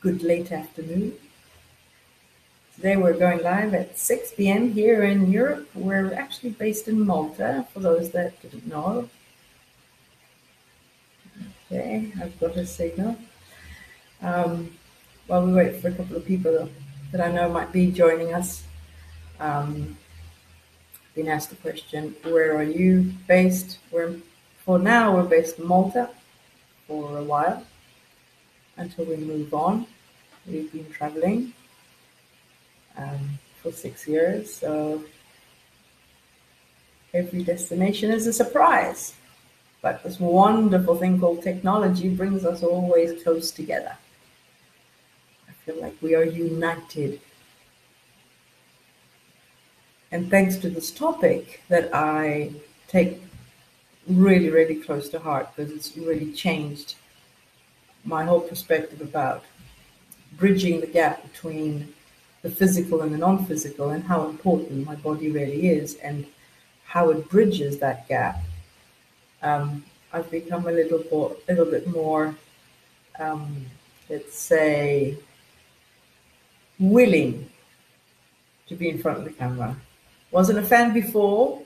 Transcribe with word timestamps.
Good 0.00 0.22
late 0.22 0.50
afternoon. 0.50 1.12
Today 2.74 2.96
we're 2.96 3.18
going 3.18 3.42
live 3.42 3.74
at 3.74 3.98
6 3.98 4.32
p.m. 4.32 4.72
here 4.72 5.04
in 5.04 5.30
Europe. 5.30 5.68
We're 5.74 6.14
actually 6.14 6.52
based 6.52 6.88
in 6.88 7.02
Malta, 7.02 7.66
for 7.74 7.80
those 7.80 8.10
that 8.12 8.40
didn't 8.40 8.66
know. 8.66 9.10
Okay, 11.66 12.10
I've 12.18 12.40
got 12.40 12.56
a 12.56 12.64
signal. 12.64 13.18
Um, 14.22 14.70
while 15.26 15.44
we 15.44 15.52
wait 15.52 15.82
for 15.82 15.88
a 15.88 15.92
couple 15.92 16.16
of 16.16 16.24
people 16.24 16.70
that 17.12 17.20
I 17.20 17.30
know 17.30 17.50
might 17.50 17.70
be 17.70 17.90
joining 17.90 18.32
us, 18.32 18.64
um, 19.38 19.98
been 21.14 21.28
asked 21.28 21.50
the 21.50 21.56
question, 21.56 22.16
where 22.22 22.56
are 22.56 22.62
you 22.62 23.12
based? 23.28 23.80
We're, 23.90 24.16
for 24.64 24.78
now, 24.78 25.14
we're 25.14 25.24
based 25.24 25.58
in 25.58 25.66
Malta 25.66 26.08
for 26.86 27.18
a 27.18 27.22
while 27.22 27.66
until 28.80 29.04
we 29.04 29.16
move 29.16 29.52
on. 29.52 29.86
We've 30.46 30.72
been 30.72 30.90
traveling 30.90 31.52
um, 32.96 33.38
for 33.62 33.70
six 33.70 34.08
years, 34.08 34.52
so 34.52 35.04
every 37.12 37.42
destination 37.44 38.10
is 38.10 38.26
a 38.26 38.32
surprise. 38.32 39.14
But 39.82 40.02
this 40.02 40.18
wonderful 40.18 40.96
thing 40.96 41.20
called 41.20 41.42
technology 41.42 42.08
brings 42.08 42.44
us 42.44 42.62
always 42.62 43.22
close 43.22 43.50
together. 43.50 43.96
I 45.48 45.52
feel 45.64 45.80
like 45.80 45.96
we 46.02 46.14
are 46.14 46.24
united. 46.24 47.20
And 50.12 50.28
thanks 50.28 50.56
to 50.58 50.70
this 50.70 50.90
topic 50.90 51.62
that 51.68 51.94
I 51.94 52.52
take 52.88 53.22
really, 54.08 54.50
really 54.50 54.76
close 54.76 55.08
to 55.10 55.18
heart 55.18 55.54
because 55.54 55.70
it's 55.72 55.96
really 55.96 56.32
changed 56.32 56.96
my 58.04 58.24
whole 58.24 58.40
perspective 58.40 59.00
about 59.00 59.44
bridging 60.38 60.80
the 60.80 60.86
gap 60.86 61.22
between 61.30 61.92
the 62.42 62.50
physical 62.50 63.02
and 63.02 63.12
the 63.12 63.18
non-physical 63.18 63.90
and 63.90 64.04
how 64.04 64.28
important 64.28 64.86
my 64.86 64.94
body 64.96 65.30
really 65.30 65.68
is 65.68 65.96
and 65.96 66.26
how 66.84 67.10
it 67.10 67.28
bridges 67.28 67.78
that 67.78 68.08
gap 68.08 68.38
um, 69.42 69.84
I've 70.12 70.30
become 70.30 70.66
a 70.66 70.72
little, 70.72 71.04
more, 71.10 71.36
little 71.48 71.66
bit 71.66 71.86
more 71.88 72.34
um, 73.18 73.66
let's 74.08 74.36
say 74.38 75.16
willing 76.78 77.48
to 78.68 78.74
be 78.74 78.88
in 78.88 78.98
front 78.98 79.18
of 79.18 79.24
the 79.24 79.30
camera. 79.30 79.76
Wasn't 80.30 80.58
a 80.58 80.62
fan 80.62 80.94
before 80.94 81.60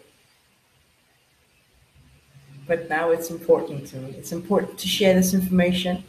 but 2.67 2.89
now 2.89 3.11
it's 3.11 3.31
important 3.31 3.87
to 3.89 3.97
me. 3.97 4.15
It's 4.17 4.33
important 4.33 4.79
to 4.79 4.89
share 4.89 5.15
this 5.15 5.35
information 5.35 6.03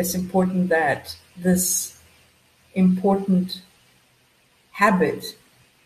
it's 0.00 0.14
important 0.14 0.70
that 0.70 1.14
this 1.36 2.00
important 2.74 3.60
habit 4.72 5.36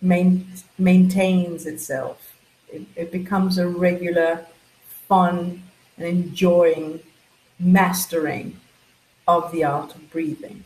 main, 0.01 0.47
maintains 0.79 1.67
itself. 1.67 2.37
It, 2.73 2.83
it 2.95 3.11
becomes 3.11 3.59
a 3.59 3.67
regular, 3.67 4.47
fun, 5.09 5.65
and 5.97 6.06
enjoying 6.06 7.00
mastering 7.59 8.61
of 9.27 9.50
the 9.50 9.65
art 9.65 9.97
of 9.97 10.09
breathing. 10.11 10.65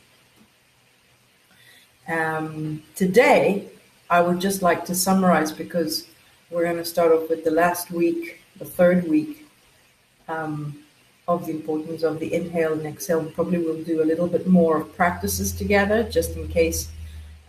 Um, 2.07 2.83
today, 2.95 3.69
I 4.11 4.21
would 4.21 4.41
just 4.41 4.61
like 4.61 4.85
to 4.87 4.95
summarize 4.95 5.53
because 5.53 6.07
we're 6.51 6.65
going 6.65 6.77
to 6.77 6.85
start 6.85 7.13
off 7.13 7.31
with 7.31 7.45
the 7.45 7.51
last 7.51 7.91
week, 7.91 8.43
the 8.59 8.67
third 8.67 9.09
week 9.09 9.47
um, 10.29 10.79
of 11.29 11.45
the 11.45 11.53
importance 11.53 12.03
of 12.03 12.19
the 12.19 12.33
inhale 12.33 12.73
and 12.73 12.87
exhale. 12.87 13.23
Probably 13.27 13.59
we'll 13.59 13.85
do 13.85 14.03
a 14.03 14.11
little 14.11 14.27
bit 14.27 14.47
more 14.47 14.83
practices 14.83 15.53
together 15.53 16.03
just 16.03 16.35
in 16.37 16.49
case 16.49 16.89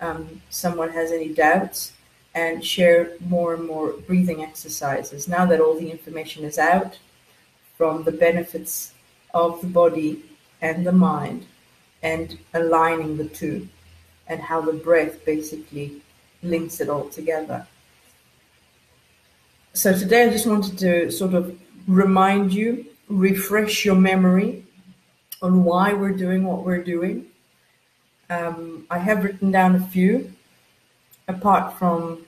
um, 0.02 0.42
someone 0.50 0.90
has 0.90 1.12
any 1.12 1.30
doubts 1.34 1.94
and 2.36 2.64
share 2.64 3.14
more 3.22 3.56
and 3.56 3.66
more 3.66 3.94
breathing 4.06 4.44
exercises. 4.44 5.28
Now 5.28 5.46
that 5.46 5.62
all 5.62 5.80
the 5.80 5.90
information 5.90 6.44
is 6.44 6.60
out 6.60 7.00
from 7.78 8.04
the 8.04 8.12
benefits 8.12 8.94
of 9.34 9.62
the 9.62 9.68
body 9.68 10.24
and 10.62 10.86
the 10.86 10.92
mind 10.92 11.46
and 12.04 12.38
aligning 12.54 13.16
the 13.16 13.28
two 13.28 13.68
and 14.28 14.42
how 14.42 14.62
the 14.62 14.74
breath 14.74 15.24
basically 15.26 16.02
links 16.44 16.82
it 16.82 16.90
all 16.90 17.08
together. 17.10 17.66
So 19.74 19.98
today 19.98 20.28
I 20.28 20.30
just 20.30 20.48
wanted 20.48 20.78
to 20.80 21.12
sort 21.12 21.34
of 21.34 21.58
remind 21.88 22.54
you 22.54 22.89
refresh 23.10 23.84
your 23.84 23.96
memory 23.96 24.64
on 25.42 25.64
why 25.64 25.94
we're 25.94 26.14
doing 26.14 26.44
what 26.44 26.64
we're 26.64 26.84
doing. 26.84 27.26
Um, 28.30 28.86
I 28.90 29.00
have 29.00 29.24
written 29.24 29.52
down 29.52 29.76
a 29.76 29.86
few, 29.88 30.32
apart 31.28 31.78
from 31.78 32.26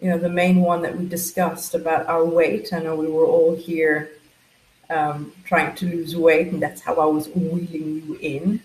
you 0.00 0.08
know 0.10 0.18
the 0.18 0.30
main 0.30 0.60
one 0.60 0.82
that 0.82 0.96
we 0.96 1.06
discussed 1.06 1.74
about 1.74 2.06
our 2.06 2.24
weight. 2.24 2.72
I 2.72 2.78
know 2.78 2.96
we 2.96 3.08
were 3.08 3.26
all 3.26 3.54
here 3.54 4.10
um, 4.88 5.32
trying 5.44 5.74
to 5.76 5.86
lose 5.86 6.16
weight, 6.16 6.48
and 6.48 6.62
that's 6.62 6.80
how 6.80 6.94
I 6.96 7.04
was 7.04 7.28
wheeling 7.28 8.02
you 8.06 8.18
in. 8.20 8.62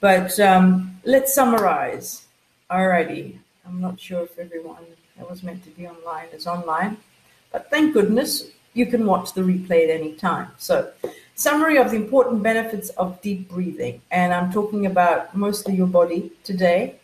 But 0.00 0.38
um, 0.40 0.98
let's 1.04 1.32
summarize. 1.32 2.26
Alrighty, 2.70 3.38
I'm 3.66 3.80
not 3.80 4.00
sure 4.00 4.24
if 4.24 4.38
everyone 4.38 4.84
that 5.16 5.30
was 5.30 5.44
meant 5.44 5.62
to 5.64 5.70
be 5.70 5.86
online 5.86 6.26
is 6.32 6.48
online, 6.48 6.96
but 7.52 7.70
thank 7.70 7.94
goodness 7.94 8.50
you 8.74 8.86
can 8.86 9.06
watch 9.06 9.32
the 9.32 9.40
replay 9.40 9.84
at 9.84 9.90
any 9.90 10.12
time. 10.14 10.48
So, 10.58 10.92
summary 11.36 11.78
of 11.78 11.90
the 11.90 11.96
important 11.96 12.42
benefits 12.42 12.90
of 12.90 13.20
deep 13.22 13.48
breathing. 13.48 14.02
And 14.10 14.32
I'm 14.34 14.52
talking 14.52 14.86
about 14.86 15.34
mostly 15.34 15.74
your 15.74 15.86
body 15.86 16.32
today. 16.42 16.96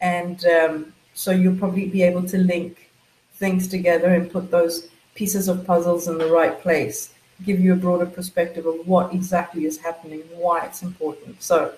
And 0.00 0.44
um, 0.46 0.92
so 1.14 1.30
you'll 1.30 1.56
probably 1.56 1.88
be 1.88 2.02
able 2.02 2.24
to 2.24 2.38
link 2.38 2.90
things 3.34 3.68
together 3.68 4.08
and 4.08 4.30
put 4.30 4.50
those 4.50 4.88
pieces 5.14 5.48
of 5.48 5.64
puzzles 5.64 6.08
in 6.08 6.18
the 6.18 6.30
right 6.30 6.60
place, 6.60 7.14
give 7.44 7.60
you 7.60 7.72
a 7.72 7.76
broader 7.76 8.06
perspective 8.06 8.66
of 8.66 8.86
what 8.86 9.12
exactly 9.14 9.64
is 9.64 9.78
happening, 9.78 10.22
why 10.34 10.66
it's 10.66 10.82
important. 10.82 11.40
So, 11.42 11.72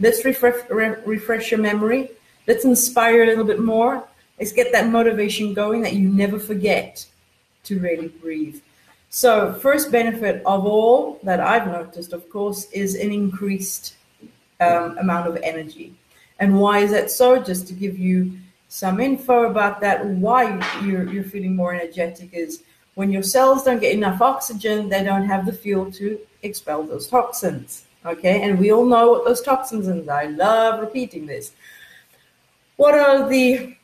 let's 0.00 0.24
refresh, 0.24 0.68
re- 0.70 0.96
refresh 1.06 1.52
your 1.52 1.60
memory. 1.60 2.10
Let's 2.48 2.64
inspire 2.64 3.22
a 3.22 3.26
little 3.26 3.44
bit 3.44 3.60
more. 3.60 4.08
Let's 4.40 4.52
get 4.52 4.72
that 4.72 4.88
motivation 4.88 5.54
going 5.54 5.82
that 5.82 5.94
you 5.94 6.08
never 6.08 6.38
forget 6.38 7.04
to 7.64 7.78
really 7.78 8.08
breathe. 8.08 8.60
So, 9.10 9.54
first 9.54 9.90
benefit 9.90 10.42
of 10.44 10.66
all 10.66 11.18
that 11.22 11.40
I've 11.40 11.66
noticed, 11.66 12.12
of 12.12 12.28
course, 12.28 12.70
is 12.72 12.94
an 12.94 13.10
increased 13.10 13.94
um, 14.60 14.98
amount 14.98 15.28
of 15.28 15.36
energy. 15.42 15.94
And 16.40 16.60
why 16.60 16.80
is 16.80 16.90
that 16.90 17.10
so? 17.10 17.42
Just 17.42 17.66
to 17.68 17.72
give 17.72 17.98
you 17.98 18.32
some 18.68 19.00
info 19.00 19.44
about 19.50 19.80
that, 19.80 20.04
why 20.04 20.60
you're, 20.84 21.10
you're 21.10 21.24
feeling 21.24 21.56
more 21.56 21.74
energetic 21.74 22.30
is 22.32 22.62
when 22.94 23.10
your 23.10 23.22
cells 23.22 23.64
don't 23.64 23.80
get 23.80 23.94
enough 23.94 24.20
oxygen, 24.20 24.88
they 24.88 25.02
don't 25.02 25.24
have 25.24 25.46
the 25.46 25.52
fuel 25.52 25.90
to 25.92 26.18
expel 26.42 26.82
those 26.82 27.08
toxins. 27.08 27.84
Okay, 28.04 28.42
and 28.42 28.58
we 28.58 28.72
all 28.72 28.84
know 28.84 29.10
what 29.10 29.24
those 29.24 29.40
toxins 29.40 29.88
are. 29.88 30.12
I 30.12 30.26
love 30.26 30.80
repeating 30.80 31.26
this. 31.26 31.52
What 32.76 32.94
are 32.94 33.28
the 33.28 33.77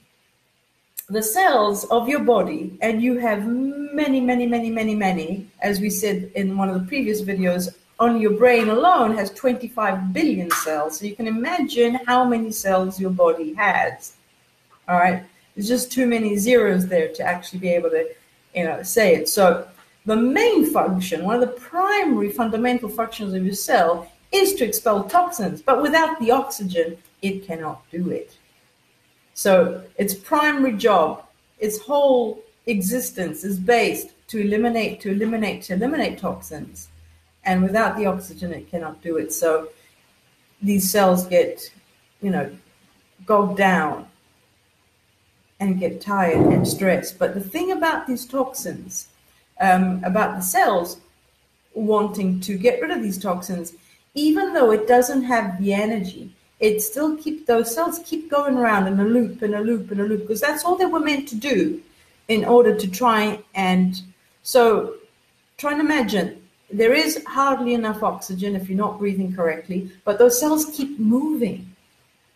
the 1.09 1.23
cells 1.23 1.85
of 1.85 2.09
your 2.09 2.21
body, 2.21 2.77
and 2.81 3.03
you 3.03 3.19
have 3.19 3.47
many, 3.47 4.21
many, 4.21 4.47
many, 4.47 4.71
many, 4.71 4.95
many, 4.95 5.47
as 5.61 5.81
we 5.81 5.91
said 5.91 6.31
in 6.35 6.57
one 6.57 6.69
of 6.69 6.81
the 6.81 6.87
previous 6.87 7.21
videos, 7.23 7.75
on 8.01 8.21
your 8.21 8.33
brain 8.33 8.69
alone 8.71 9.15
has 9.15 9.31
25 9.33 10.13
billion 10.13 10.51
cells. 10.51 10.99
So 10.99 11.07
you 11.07 11.15
can 11.15 11.29
imagine 11.29 12.01
how 12.07 12.25
many 12.25 12.51
cells 12.51 12.99
your 12.99 13.11
body 13.11 13.55
has. 13.55 14.15
All 14.89 14.99
right. 14.99 15.23
There's 15.55 15.69
just 15.69 15.93
too 15.93 16.07
many 16.07 16.37
zeros 16.37 16.87
there 16.87 17.09
to 17.13 17.23
actually 17.23 17.61
be 17.61 17.69
able 17.69 17.91
to, 17.91 18.09
you 18.55 18.65
know, 18.65 18.83
say 18.83 19.15
it. 19.15 19.29
So 19.29 19.69
the 20.07 20.17
main 20.17 20.67
function, 20.73 21.25
one 21.25 21.37
of 21.37 21.41
the 21.41 21.61
primary 21.61 22.31
fundamental 22.31 22.89
functions 22.89 23.33
of 23.35 23.45
your 23.45 23.55
cell 23.55 24.11
is 24.33 24.55
to 24.55 24.65
expel 24.65 25.05
toxins, 25.05 25.63
but 25.63 25.81
without 25.81 26.19
the 26.19 26.33
oxygen, 26.33 26.97
it 27.23 27.47
cannot 27.47 27.89
do 27.91 28.11
it. 28.11 28.37
So 29.35 29.83
its 29.99 30.15
primary 30.15 30.73
job, 30.73 31.25
its 31.59 31.79
whole 31.81 32.43
existence 32.67 33.45
is 33.45 33.59
based 33.59 34.09
to 34.29 34.41
eliminate, 34.41 35.01
to 35.03 35.11
eliminate, 35.11 35.63
to 35.65 35.75
eliminate 35.75 36.19
toxins. 36.19 36.89
And 37.45 37.63
without 37.63 37.97
the 37.97 38.07
oxygen, 38.07 38.53
it 38.53 38.71
cannot 38.71 39.03
do 39.03 39.17
it. 39.17 39.33
So 39.33 39.69
these 40.63 40.91
cells 40.91 41.27
get, 41.27 41.71
you 42.23 42.31
know, 42.31 42.51
bogged 43.27 43.59
down 43.59 44.09
and 45.61 45.79
get 45.79 46.01
tired 46.01 46.47
and 46.53 46.67
stressed. 46.67 47.19
But 47.19 47.35
the 47.35 47.41
thing 47.41 47.73
about 47.73 48.07
these 48.07 48.25
toxins, 48.25 49.09
um, 49.61 50.03
about 50.05 50.37
the 50.37 50.43
cells 50.43 51.01
wanting 51.75 52.41
to 52.41 52.57
get 52.57 52.81
rid 52.81 52.91
of 52.91 53.03
these 53.03 53.19
toxins, 53.19 53.75
even 54.15 54.53
though 54.53 54.71
it 54.71 54.87
doesn't 54.87 55.25
have 55.25 55.61
the 55.61 55.73
energy, 55.73 56.35
it 56.65 56.81
still 56.81 57.17
keep 57.17 57.47
those 57.47 57.75
cells 57.75 58.01
keep 58.11 58.31
going 58.31 58.57
around 58.57 58.87
in 58.87 58.99
a 58.99 59.05
loop 59.05 59.43
and 59.43 59.55
a 59.55 59.61
loop 59.61 59.91
and 59.91 60.01
a 60.01 60.05
loop 60.05 60.23
because 60.23 60.41
that's 60.41 60.65
all 60.65 60.77
they 60.77 60.93
were 60.95 61.07
meant 61.11 61.29
to 61.29 61.37
do 61.37 61.59
in 62.29 62.45
order 62.45 62.75
to 62.75 62.89
try 62.91 63.39
and 63.55 64.01
so 64.43 64.95
try 65.59 65.73
and 65.73 65.81
imagine 65.81 66.29
there 66.71 66.95
is 66.95 67.23
hardly 67.27 67.75
enough 67.75 68.03
oxygen 68.03 68.57
if 68.57 68.69
you're 68.69 68.85
not 68.87 68.99
breathing 68.99 69.35
correctly, 69.35 69.91
but 70.05 70.19
those 70.19 70.41
cells 70.41 70.65
keep 70.77 70.99
moving. 70.99 71.71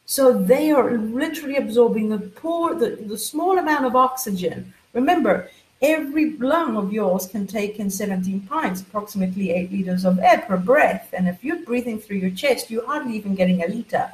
So 0.07 0.33
they 0.33 0.71
are 0.71 0.97
literally 0.97 1.57
absorbing 1.57 2.09
the 2.09 2.19
poor, 2.19 2.75
the, 2.75 2.91
the 2.97 3.19
small 3.19 3.59
amount 3.59 3.85
of 3.85 3.97
oxygen. 3.97 4.73
Remember, 4.93 5.51
every 5.83 6.37
lung 6.37 6.77
of 6.77 6.93
yours 6.93 7.27
can 7.27 7.47
take 7.47 7.79
in 7.79 7.91
17 7.91 8.43
pints, 8.43 8.81
approximately 8.81 9.51
8 9.51 9.73
liters 9.73 10.05
of 10.05 10.19
air 10.19 10.45
per 10.47 10.57
breath. 10.57 11.13
And 11.13 11.29
if 11.29 11.43
you're 11.43 11.65
breathing 11.65 11.99
through 11.99 12.19
your 12.19 12.31
chest, 12.31 12.71
you're 12.71 12.87
hardly 12.87 13.17
even 13.17 13.35
getting 13.35 13.63
a 13.63 13.67
liter. 13.67 14.11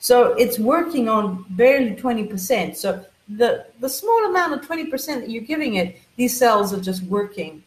So 0.00 0.32
it's 0.32 0.58
working 0.58 1.08
on 1.08 1.44
barely 1.50 1.94
20%. 1.94 2.74
So 2.74 3.04
the, 3.28 3.66
the 3.80 3.88
small 3.88 4.24
amount 4.26 4.54
of 4.54 4.68
20% 4.68 4.90
that 5.06 5.30
you're 5.30 5.42
giving 5.42 5.74
it, 5.74 6.00
these 6.16 6.36
cells 6.36 6.72
are 6.72 6.80
just 6.80 7.02
working 7.04 7.62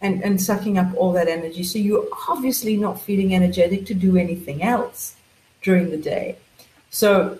and, 0.00 0.24
and 0.24 0.40
sucking 0.40 0.78
up 0.78 0.88
all 0.96 1.12
that 1.12 1.28
energy. 1.28 1.62
So 1.62 1.78
you're 1.78 2.08
obviously 2.28 2.78
not 2.78 3.00
feeling 3.00 3.34
energetic 3.34 3.84
to 3.86 3.94
do 3.94 4.16
anything 4.16 4.62
else 4.62 5.16
during 5.62 5.90
the 5.90 5.98
day. 5.98 6.38
So 6.88 7.38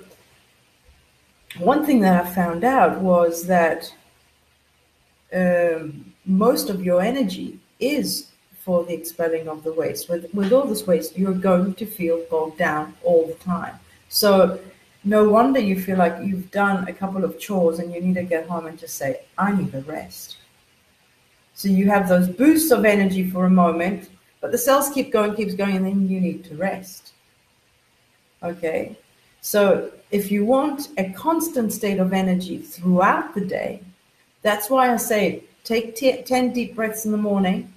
one 1.59 1.87
thing 1.87 2.01
that 2.01 2.27
I 2.27 2.29
found 2.29 2.63
out 2.63 3.01
was 3.01 3.47
that 3.47 3.93
um, 5.33 6.13
most 6.27 6.69
of 6.69 6.85
your 6.85 7.01
energy 7.01 7.59
is 7.81 8.33
for 8.65 8.83
the 8.85 8.95
expelling 8.95 9.47
of 9.47 9.63
the 9.63 9.73
waste. 9.73 10.09
With, 10.09 10.33
with 10.33 10.53
all 10.53 10.65
this 10.65 10.87
waste, 10.87 11.19
you're 11.19 11.35
going 11.35 11.75
to 11.75 11.85
feel 11.85 12.25
bogged 12.31 12.59
down 12.59 12.95
all 13.03 13.27
the 13.27 13.35
time. 13.35 13.75
So 14.09 14.59
no 15.05 15.29
wonder 15.29 15.61
you 15.61 15.79
feel 15.79 15.99
like 15.99 16.25
you've 16.25 16.51
done 16.51 16.89
a 16.89 16.93
couple 16.93 17.25
of 17.25 17.39
chores 17.39 17.79
and 17.79 17.93
you 17.93 18.01
need 18.01 18.15
to 18.15 18.23
get 18.23 18.49
home 18.49 18.67
and 18.67 18.79
just 18.79 18.95
say, 18.95 19.21
I 19.37 19.53
need 19.53 19.75
a 19.75 19.83
rest. 19.83 20.39
So 21.53 21.69
you 21.69 21.91
have 21.91 22.09
those 22.09 22.27
boosts 22.29 22.71
of 22.71 22.87
energy 22.87 23.29
for 23.31 23.45
a 23.45 23.51
moment, 23.51 24.09
but 24.41 24.51
the 24.51 24.59
cells 24.59 24.89
keep 24.89 25.13
going, 25.13 25.35
keeps 25.35 25.55
going, 25.55 25.77
and 25.77 25.85
then 25.85 26.09
you 26.09 26.21
need 26.21 26.43
to 26.45 26.57
rest. 26.57 27.13
Okay. 28.43 28.97
So 29.43 29.93
if 30.11 30.33
you 30.33 30.47
want 30.47 30.89
a 30.97 31.11
constant 31.11 31.71
state 31.71 31.99
of 31.99 32.15
energy 32.15 32.57
throughout 32.57 33.35
the 33.35 33.45
day, 33.45 33.83
that's 34.41 34.71
why 34.71 34.91
I 34.91 34.97
say 34.97 35.45
take 35.65 35.97
t- 35.97 36.23
10 36.23 36.53
deep 36.55 36.75
breaths 36.75 37.05
in 37.05 37.13
the 37.13 37.19
morning. 37.19 37.74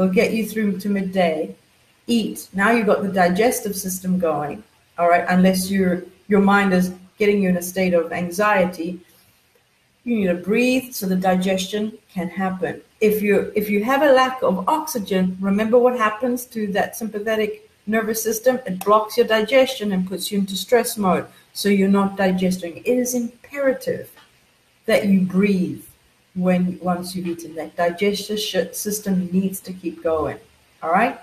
It'll 0.00 0.10
get 0.10 0.32
you 0.32 0.46
through 0.46 0.78
to 0.78 0.88
midday. 0.88 1.54
Eat. 2.06 2.48
Now 2.54 2.70
you've 2.70 2.86
got 2.86 3.02
the 3.02 3.12
digestive 3.12 3.76
system 3.76 4.18
going. 4.18 4.64
All 4.96 5.10
right. 5.10 5.26
Unless 5.28 5.70
your 5.70 6.04
your 6.26 6.40
mind 6.40 6.72
is 6.72 6.94
getting 7.18 7.42
you 7.42 7.50
in 7.50 7.58
a 7.58 7.62
state 7.62 7.92
of 7.92 8.10
anxiety, 8.10 8.98
you 10.04 10.16
need 10.16 10.28
to 10.28 10.34
breathe 10.36 10.94
so 10.94 11.06
the 11.06 11.16
digestion 11.16 11.98
can 12.10 12.30
happen. 12.30 12.80
If 13.02 13.20
you 13.20 13.52
if 13.54 13.68
you 13.68 13.84
have 13.84 14.00
a 14.00 14.12
lack 14.12 14.42
of 14.42 14.66
oxygen, 14.66 15.36
remember 15.38 15.78
what 15.78 15.98
happens 15.98 16.46
to 16.46 16.66
that 16.68 16.96
sympathetic 16.96 17.68
nervous 17.86 18.22
system? 18.22 18.58
It 18.64 18.82
blocks 18.82 19.18
your 19.18 19.26
digestion 19.26 19.92
and 19.92 20.08
puts 20.08 20.32
you 20.32 20.38
into 20.38 20.56
stress 20.56 20.96
mode. 20.96 21.26
So 21.52 21.68
you're 21.68 21.88
not 22.00 22.16
digesting. 22.16 22.78
It 22.78 22.96
is 23.04 23.14
imperative 23.14 24.08
that 24.86 25.04
you 25.08 25.20
breathe 25.20 25.84
when 26.40 26.78
once 26.80 27.14
you've 27.14 27.26
eaten. 27.26 27.54
That 27.54 27.76
digestive 27.76 28.74
system 28.74 29.28
needs 29.32 29.60
to 29.60 29.72
keep 29.72 30.02
going. 30.02 30.38
All 30.82 30.90
right. 30.90 31.18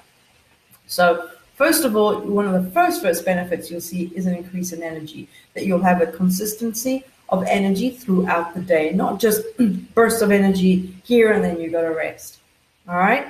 So 0.88 1.30
first 1.56 1.84
of 1.84 1.96
all, 1.96 2.20
one 2.22 2.48
of 2.48 2.64
the 2.64 2.72
first 2.72 3.02
first 3.02 3.26
benefits 3.26 3.70
you'll 3.70 3.82
see 3.82 4.12
is 4.16 4.26
an 4.26 4.36
increase 4.36 4.74
in 4.74 4.84
energy. 4.84 5.28
That 5.54 5.66
you'll 5.66 5.82
have 5.82 6.02
a 6.02 6.08
consistency 6.08 7.04
of 7.30 7.44
energy 7.48 7.90
throughout 7.90 8.54
the 8.54 8.62
day, 8.62 8.92
not 8.94 9.20
just 9.20 9.42
bursts 9.94 10.22
of 10.22 10.32
energy 10.32 10.96
here 11.04 11.34
and 11.34 11.44
then 11.44 11.60
you 11.60 11.70
go 11.70 11.82
to 11.82 11.94
rest. 11.94 12.40
All 12.88 12.98
right. 12.98 13.28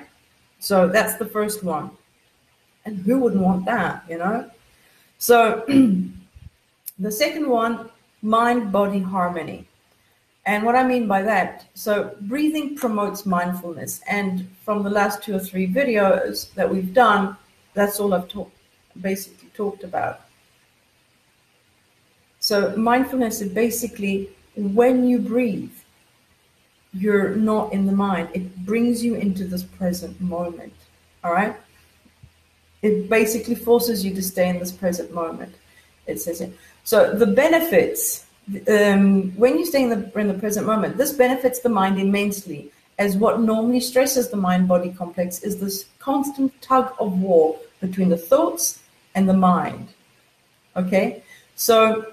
So 0.60 0.88
that's 0.88 1.16
the 1.16 1.26
first 1.26 1.64
one. 1.64 1.92
And 2.86 2.98
who 3.00 3.20
wouldn't 3.20 3.42
want 3.42 3.66
that, 3.66 4.04
you 4.10 4.18
know? 4.18 4.50
So 5.18 5.64
the 7.00 7.12
second 7.12 7.50
one, 7.50 7.90
mind 8.22 8.72
body 8.72 9.00
harmony. 9.00 9.68
And 10.48 10.64
what 10.64 10.76
I 10.76 10.88
mean 10.88 11.08
by 11.08 11.22
that, 11.24 11.66
so 11.74 12.16
breathing 12.22 12.78
promotes 12.78 13.26
mindfulness. 13.26 14.02
And 14.08 14.48
from 14.64 14.82
the 14.82 14.90
last 14.90 15.22
two 15.22 15.36
or 15.36 15.40
three 15.40 15.68
videos 15.68 16.54
that 16.54 16.68
we've 16.74 16.94
done, 16.94 17.36
that's 17.74 18.00
all 18.00 18.14
I've 18.14 18.30
talked 18.30 18.58
basically 19.02 19.50
talked 19.50 19.84
about. 19.84 20.22
So 22.40 22.76
mindfulness 22.78 23.42
is 23.42 23.52
basically 23.52 24.30
when 24.56 25.08
you 25.08 25.20
breathe, 25.20 25.78
you're 26.94 27.36
not 27.36 27.74
in 27.74 27.86
the 27.86 27.92
mind. 27.92 28.30
It 28.34 28.66
brings 28.66 29.04
you 29.04 29.16
into 29.16 29.44
this 29.46 29.64
present 29.64 30.20
moment. 30.22 30.74
All 31.24 31.34
right. 31.34 31.56
It 32.82 33.10
basically 33.10 33.56
forces 33.56 34.06
you 34.06 34.14
to 34.16 34.24
stay 34.24 34.48
in 34.50 34.60
this 34.60 34.72
present 34.72 35.14
moment. 35.14 35.54
It 36.06 36.22
says 36.22 36.40
it. 36.40 36.58
So 36.86 37.14
the 37.14 37.28
benefits 37.28 38.27
um, 38.68 39.32
when 39.36 39.58
you 39.58 39.66
stay 39.66 39.84
in 39.84 39.90
the 39.90 40.20
in 40.20 40.28
the 40.28 40.34
present 40.34 40.66
moment, 40.66 40.98
this 40.98 41.14
benefits 41.14 41.60
the 41.60 41.70
mind 41.70 42.00
immensely. 42.00 42.72
As 43.00 43.16
what 43.16 43.40
normally 43.40 43.80
stresses 43.80 44.30
the 44.30 44.38
mind-body 44.38 44.90
complex 44.98 45.44
is 45.44 45.60
this 45.60 45.86
constant 46.00 46.60
tug 46.62 46.96
of 47.00 47.22
war 47.22 47.60
between 47.80 48.10
the 48.10 48.18
thoughts 48.18 48.80
and 49.14 49.30
the 49.30 49.36
mind. 49.36 49.90
Okay, 50.76 51.22
so 51.56 52.06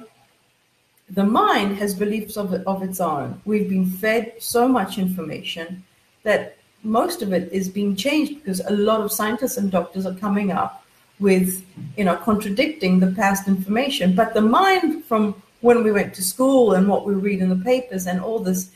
the 1.09 1.25
mind 1.25 1.77
has 1.77 1.95
beliefs 1.95 2.37
of, 2.37 2.53
of 2.53 2.83
its 2.83 3.01
own. 3.01 3.41
We've 3.45 3.69
been 3.69 3.87
fed 3.87 4.35
so 4.41 4.69
much 4.69 4.99
information 4.99 5.85
that 6.23 6.59
most 6.83 7.23
of 7.23 7.33
it 7.33 7.51
is 7.53 7.69
being 7.69 7.97
changed 7.97 8.35
because 8.35 8.61
a 8.61 8.73
lot 8.73 9.01
of 9.01 9.13
scientists 9.13 9.57
and 9.57 9.71
doctors 9.71 10.05
are 10.05 10.15
coming 10.15 10.53
up 10.53 10.85
with, 11.19 11.65
you 11.97 12.05
know, 12.05 12.17
contradicting 12.17 13.01
the 13.01 13.13
past 13.13 13.49
information. 13.49 14.15
But 14.15 14.35
the 14.35 14.43
mind 14.43 15.05
from 15.05 15.41
when 15.65 15.83
we 15.83 15.93
went 15.99 16.13
to 16.15 16.23
school 16.23 16.75
and 16.75 16.89
what 16.89 17.07
we 17.07 17.15
read 17.15 17.41
in 17.41 17.49
the 17.49 17.65
papers 17.73 18.07
and 18.07 18.21
all 18.21 18.39
this 18.39 18.71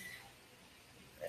uh, 1.22 1.26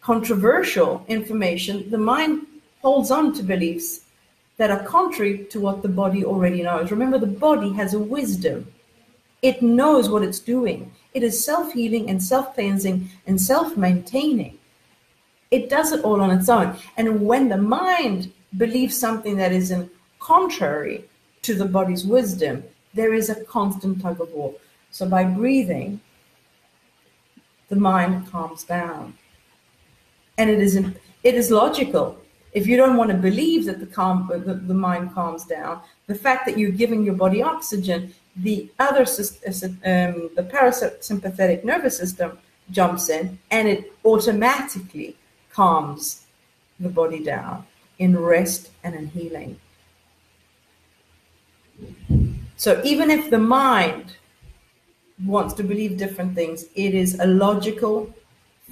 controversial 0.00 1.04
information, 1.08 1.90
the 1.90 2.02
mind 2.14 2.46
holds 2.82 3.10
on 3.10 3.32
to 3.34 3.42
beliefs 3.42 3.88
that 4.56 4.70
are 4.70 4.82
contrary 4.84 5.46
to 5.52 5.60
what 5.60 5.82
the 5.82 5.94
body 6.02 6.24
already 6.24 6.62
knows. 6.62 6.90
Remember, 6.90 7.18
the 7.18 7.36
body 7.48 7.72
has 7.72 7.94
a 7.94 7.98
wisdom 7.98 8.66
it 9.44 9.60
knows 9.60 10.08
what 10.08 10.22
it's 10.22 10.38
doing. 10.38 10.90
It 11.12 11.22
is 11.22 11.44
self 11.44 11.74
healing 11.74 12.08
and 12.08 12.22
self 12.22 12.54
cleansing 12.54 13.10
and 13.26 13.38
self 13.38 13.76
maintaining. 13.76 14.58
It 15.50 15.68
does 15.68 15.92
it 15.92 16.02
all 16.02 16.22
on 16.22 16.30
its 16.30 16.48
own. 16.48 16.74
And 16.96 17.20
when 17.26 17.50
the 17.50 17.58
mind 17.58 18.32
believes 18.56 18.96
something 18.96 19.36
that 19.36 19.52
is 19.52 19.70
in 19.70 19.90
contrary 20.18 21.04
to 21.42 21.54
the 21.54 21.66
body's 21.66 22.06
wisdom, 22.06 22.64
there 22.94 23.12
is 23.12 23.28
a 23.28 23.44
constant 23.44 24.00
tug 24.00 24.18
of 24.18 24.32
war. 24.32 24.54
So 24.94 25.08
by 25.08 25.24
breathing, 25.24 26.00
the 27.68 27.74
mind 27.74 28.30
calms 28.30 28.62
down. 28.62 29.18
And 30.38 30.48
it 30.48 30.60
is 30.60 30.76
it 30.76 31.34
is 31.34 31.50
logical. 31.50 32.16
If 32.52 32.68
you 32.68 32.76
don't 32.76 32.96
want 32.96 33.10
to 33.10 33.16
believe 33.16 33.64
that 33.64 33.80
the 33.80 33.86
calm 33.86 34.30
the, 34.30 34.54
the 34.54 34.78
mind 34.88 35.12
calms 35.12 35.44
down, 35.46 35.80
the 36.06 36.14
fact 36.14 36.46
that 36.46 36.56
you're 36.56 36.78
giving 36.82 37.02
your 37.02 37.16
body 37.16 37.42
oxygen 37.42 38.14
the 38.36 38.70
other 38.78 39.02
uh, 39.02 39.66
um, 39.92 40.30
the 40.38 40.46
parasympathetic 40.54 41.64
nervous 41.64 41.96
system 41.96 42.38
jumps 42.70 43.08
in 43.08 43.36
and 43.50 43.66
it 43.66 43.92
automatically 44.04 45.16
calms 45.50 46.24
the 46.78 46.88
body 46.88 47.22
down 47.22 47.66
in 47.98 48.16
rest 48.16 48.70
and 48.84 48.94
in 48.94 49.08
healing. 49.08 49.58
So 52.56 52.80
even 52.84 53.10
if 53.10 53.30
the 53.30 53.40
mind 53.40 54.16
wants 55.24 55.54
to 55.54 55.62
believe 55.62 55.96
different 55.96 56.34
things, 56.34 56.64
it 56.74 56.94
is 56.94 57.18
a 57.20 57.26
logical, 57.26 58.12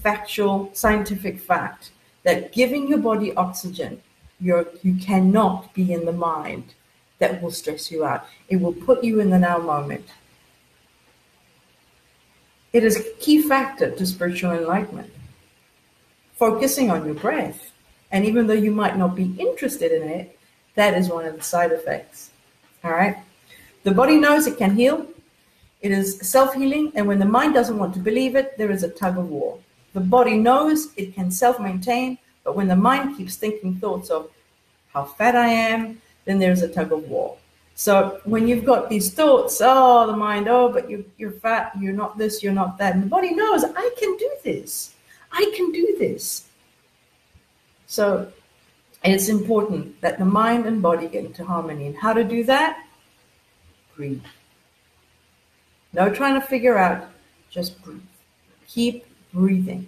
factual, 0.03 0.71
scientific 0.73 1.39
fact 1.39 1.93
that 2.25 2.53
giving 2.53 2.89
your 2.89 2.99
body 2.99 3.35
oxygen, 3.35 4.01
you 4.41 4.67
you 4.83 4.95
cannot 4.97 5.73
be 5.75 5.93
in 5.93 6.05
the 6.05 6.13
mind 6.13 6.75
that 7.19 7.41
will 7.41 7.53
stress 7.53 7.91
you 7.91 8.05
out. 8.05 8.27
It 8.49 8.57
will 8.57 8.73
put 8.73 9.05
you 9.05 9.21
in 9.21 9.31
the 9.31 9.39
now 9.39 9.59
moment. 9.59 10.07
It 12.73 12.85
is 12.85 12.97
a 12.97 13.05
key 13.21 13.43
factor 13.43 13.91
to 13.91 14.07
spiritual 14.07 14.53
enlightenment. 14.53 15.13
Focusing 16.35 16.91
on 16.91 17.05
your 17.05 17.15
breath. 17.15 17.71
And 18.11 18.25
even 18.25 18.47
though 18.47 18.55
you 18.55 18.73
might 18.73 18.97
not 18.97 19.15
be 19.15 19.35
interested 19.39 19.93
in 19.93 20.09
it, 20.09 20.39
that 20.75 20.95
is 20.95 21.09
one 21.09 21.25
of 21.25 21.37
the 21.37 21.43
side 21.43 21.71
effects. 21.71 22.31
All 22.83 22.91
right. 22.91 23.17
The 23.85 23.93
body 23.93 24.17
knows 24.17 24.47
it 24.47 24.59
can 24.59 24.75
heal. 24.75 25.07
It 25.83 25.93
is 25.93 26.19
self 26.21 26.55
healing. 26.55 26.93
And 26.95 27.07
when 27.07 27.19
the 27.19 27.27
mind 27.27 27.55
doesn't 27.55 27.79
want 27.79 27.93
to 27.95 28.01
believe 28.01 28.37
it, 28.37 28.57
there 28.57 28.71
is 28.71 28.83
a 28.83 28.89
tug 28.89 29.19
of 29.19 29.29
war. 29.29 29.59
The 29.93 30.01
body 30.01 30.39
knows 30.39 30.89
it 30.97 31.15
can 31.15 31.31
self 31.31 31.61
maintain. 31.61 32.19
But 32.45 32.57
when 32.57 32.69
the 32.69 32.77
mind 32.77 33.17
keeps 33.17 33.37
thinking 33.37 33.77
thoughts 33.77 34.11
of 34.11 34.31
how 34.93 35.05
fat 35.05 35.37
I 35.37 35.49
am, 35.49 36.01
then 36.25 36.39
there's 36.39 36.63
a 36.63 36.69
tug 36.69 36.93
of 36.93 37.09
war. 37.09 37.37
So 37.75 38.21
when 38.25 38.47
you've 38.47 38.65
got 38.65 38.91
these 38.91 39.13
thoughts, 39.13 39.61
oh, 39.63 40.07
the 40.07 40.17
mind, 40.17 40.49
oh, 40.49 40.73
but 40.73 40.91
you, 40.91 41.05
you're 41.19 41.33
fat, 41.33 41.73
you're 41.81 41.93
not 41.93 42.19
this, 42.19 42.43
you're 42.43 42.53
not 42.53 42.79
that, 42.79 42.95
and 42.95 43.03
the 43.03 43.07
body 43.07 43.35
knows, 43.35 43.65
I 43.65 43.91
can 43.99 44.17
do 44.19 44.31
this. 44.45 44.95
I 45.33 45.51
can 45.57 45.73
do 45.73 45.97
this. 45.99 46.47
So 47.87 48.31
it's 49.05 49.29
important 49.29 50.01
that 50.01 50.19
the 50.19 50.25
mind 50.25 50.67
and 50.67 50.83
body 50.83 51.09
get 51.09 51.25
into 51.25 51.45
harmony. 51.45 51.87
And 51.87 51.97
how 51.97 52.13
to 52.13 52.25
do 52.25 52.45
that? 52.45 52.85
Breathe. 53.97 54.23
No 55.93 56.13
trying 56.13 56.41
to 56.41 56.47
figure 56.47 56.79
out, 56.79 57.09
just 57.51 57.83
breathe. 57.83 58.01
Keep 58.67 59.05
breathing. 59.33 59.87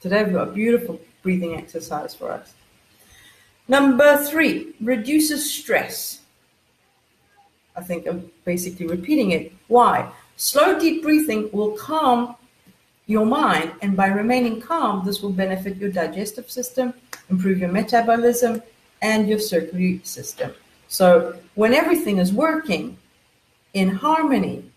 Today 0.00 0.22
we've 0.22 0.34
got 0.34 0.48
a 0.48 0.52
beautiful 0.52 1.00
breathing 1.22 1.56
exercise 1.56 2.14
for 2.14 2.30
us. 2.30 2.54
Number 3.68 4.22
three, 4.24 4.74
reduces 4.80 5.52
stress. 5.52 6.20
I 7.74 7.82
think 7.82 8.06
I'm 8.06 8.30
basically 8.44 8.86
repeating 8.86 9.32
it. 9.32 9.52
Why? 9.68 10.12
Slow, 10.36 10.78
deep 10.78 11.02
breathing 11.02 11.48
will 11.52 11.72
calm 11.72 12.36
your 13.06 13.26
mind, 13.26 13.72
and 13.82 13.96
by 13.96 14.06
remaining 14.06 14.60
calm, 14.60 15.04
this 15.04 15.22
will 15.22 15.32
benefit 15.32 15.76
your 15.76 15.90
digestive 15.90 16.50
system, 16.50 16.94
improve 17.30 17.58
your 17.58 17.70
metabolism, 17.70 18.62
and 19.00 19.28
your 19.28 19.38
circulatory 19.38 20.00
system. 20.04 20.52
So, 20.88 21.36
when 21.54 21.74
everything 21.74 22.18
is 22.18 22.32
working 22.32 22.96
in 23.74 23.88
harmony, 23.88 24.70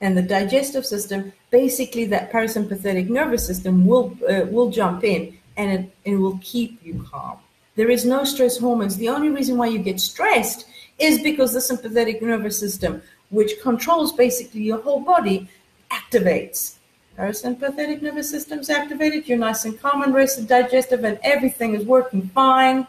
and 0.00 0.16
the 0.16 0.22
digestive 0.22 0.86
system, 0.86 1.32
basically 1.50 2.04
that 2.06 2.32
parasympathetic 2.32 3.08
nervous 3.08 3.46
system 3.46 3.86
will 3.86 4.16
uh, 4.28 4.46
will 4.46 4.70
jump 4.70 5.04
in 5.04 5.36
and 5.56 5.70
it, 5.72 6.10
it 6.12 6.16
will 6.16 6.38
keep 6.42 6.84
you 6.84 7.06
calm. 7.10 7.38
There 7.76 7.90
is 7.90 8.04
no 8.04 8.24
stress 8.24 8.58
hormones. 8.58 8.96
The 8.96 9.08
only 9.08 9.28
reason 9.28 9.56
why 9.56 9.66
you 9.66 9.78
get 9.78 10.00
stressed 10.00 10.66
is 10.98 11.22
because 11.22 11.52
the 11.52 11.60
sympathetic 11.60 12.20
nervous 12.22 12.58
system, 12.58 13.02
which 13.30 13.60
controls 13.62 14.12
basically 14.12 14.62
your 14.62 14.80
whole 14.80 15.00
body, 15.00 15.48
activates. 15.90 16.76
Parasympathetic 17.18 18.02
nervous 18.02 18.30
system's 18.30 18.70
activated, 18.70 19.28
you're 19.28 19.38
nice 19.38 19.64
and 19.64 19.78
calm 19.80 20.02
and 20.02 20.14
rested, 20.14 20.46
digestive, 20.46 21.04
and 21.04 21.18
everything 21.22 21.74
is 21.74 21.84
working 21.84 22.28
fine. 22.28 22.86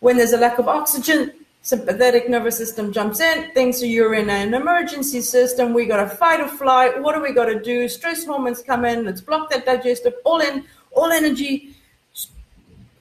When 0.00 0.16
there's 0.16 0.32
a 0.32 0.38
lack 0.38 0.58
of 0.58 0.68
oxygen, 0.68 1.32
sympathetic 1.62 2.28
nervous 2.28 2.56
system 2.56 2.92
jumps 2.92 3.20
in, 3.20 3.50
thinks 3.52 3.82
you're 3.82 4.14
in 4.14 4.30
an 4.30 4.54
emergency 4.54 5.20
system. 5.20 5.74
We 5.74 5.86
got 5.86 6.02
to 6.02 6.08
fight 6.08 6.40
or 6.40 6.48
flight. 6.48 7.00
What 7.02 7.14
do 7.14 7.22
we 7.22 7.32
got 7.32 7.46
to 7.46 7.60
do? 7.60 7.88
Stress 7.88 8.24
hormones 8.24 8.62
come 8.62 8.84
in. 8.84 9.04
Let's 9.04 9.20
block 9.20 9.50
that 9.50 9.66
digestive. 9.66 10.14
All 10.24 10.40
in, 10.40 10.64
all 10.92 11.10
energy 11.10 11.74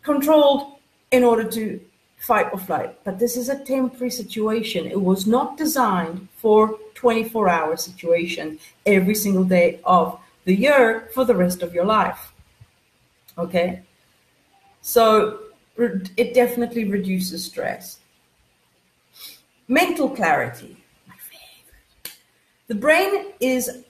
controlled 0.01 0.79
in 1.11 1.23
order 1.23 1.43
to 1.43 1.79
fight 2.17 2.47
or 2.51 2.59
flight. 2.59 2.97
But 3.03 3.19
this 3.19 3.37
is 3.37 3.49
a 3.49 3.63
temporary 3.63 4.11
situation. 4.11 4.87
It 4.87 5.01
was 5.01 5.27
not 5.27 5.57
designed 5.57 6.27
for 6.35 6.77
24 6.95 7.47
hour 7.47 7.77
situation 7.77 8.59
every 8.85 9.15
single 9.15 9.43
day 9.43 9.79
of 9.85 10.19
the 10.45 10.55
year 10.55 11.09
for 11.13 11.25
the 11.25 11.35
rest 11.35 11.61
of 11.61 11.73
your 11.73 11.85
life. 11.85 12.33
Okay? 13.37 13.83
So 14.81 15.39
it 15.77 16.33
definitely 16.33 16.85
reduces 16.85 17.45
stress. 17.45 17.99
Mental 19.67 20.09
clarity, 20.09 20.77
my 21.07 21.15
favorite. 21.15 22.17
The 22.67 22.75
brain 22.75 23.33
is 23.41 23.83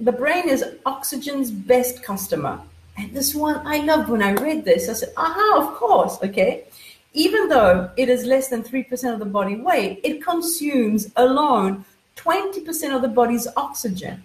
the 0.00 0.10
brain 0.10 0.48
is 0.48 0.64
oxygen's 0.84 1.50
best 1.50 2.02
customer. 2.02 2.60
And 2.98 3.14
this 3.14 3.34
one 3.34 3.64
I 3.66 3.78
loved 3.78 4.08
when 4.08 4.22
I 4.22 4.32
read 4.32 4.64
this. 4.64 4.88
I 4.88 4.94
said, 4.94 5.12
aha, 5.16 5.60
of 5.62 5.74
course, 5.74 6.18
okay. 6.22 6.64
Even 7.12 7.48
though 7.48 7.90
it 7.96 8.08
is 8.08 8.24
less 8.24 8.48
than 8.48 8.62
3% 8.62 9.12
of 9.12 9.18
the 9.18 9.26
body 9.26 9.56
weight, 9.56 10.00
it 10.02 10.24
consumes 10.24 11.10
alone 11.16 11.84
20% 12.16 12.94
of 12.94 13.02
the 13.02 13.08
body's 13.08 13.46
oxygen. 13.56 14.24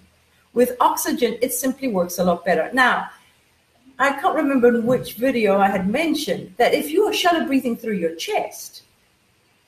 With 0.54 0.78
oxygen, 0.80 1.38
it 1.42 1.54
simply 1.54 1.90
works 1.90 2.18
a 2.18 2.24
lot 2.24 2.44
better. 2.44 2.70
Now, 2.74 3.10
I 4.00 4.14
can't 4.14 4.36
remember 4.36 4.82
which 4.82 5.14
video 5.14 5.60
I 5.60 5.70
had 5.70 5.90
mentioned 5.90 6.54
that 6.58 6.74
if 6.74 6.90
you 6.90 7.04
are 7.04 7.14
shallow 7.14 7.46
breathing 7.46 7.76
through 7.76 7.96
your 7.96 8.16
chest, 8.16 8.84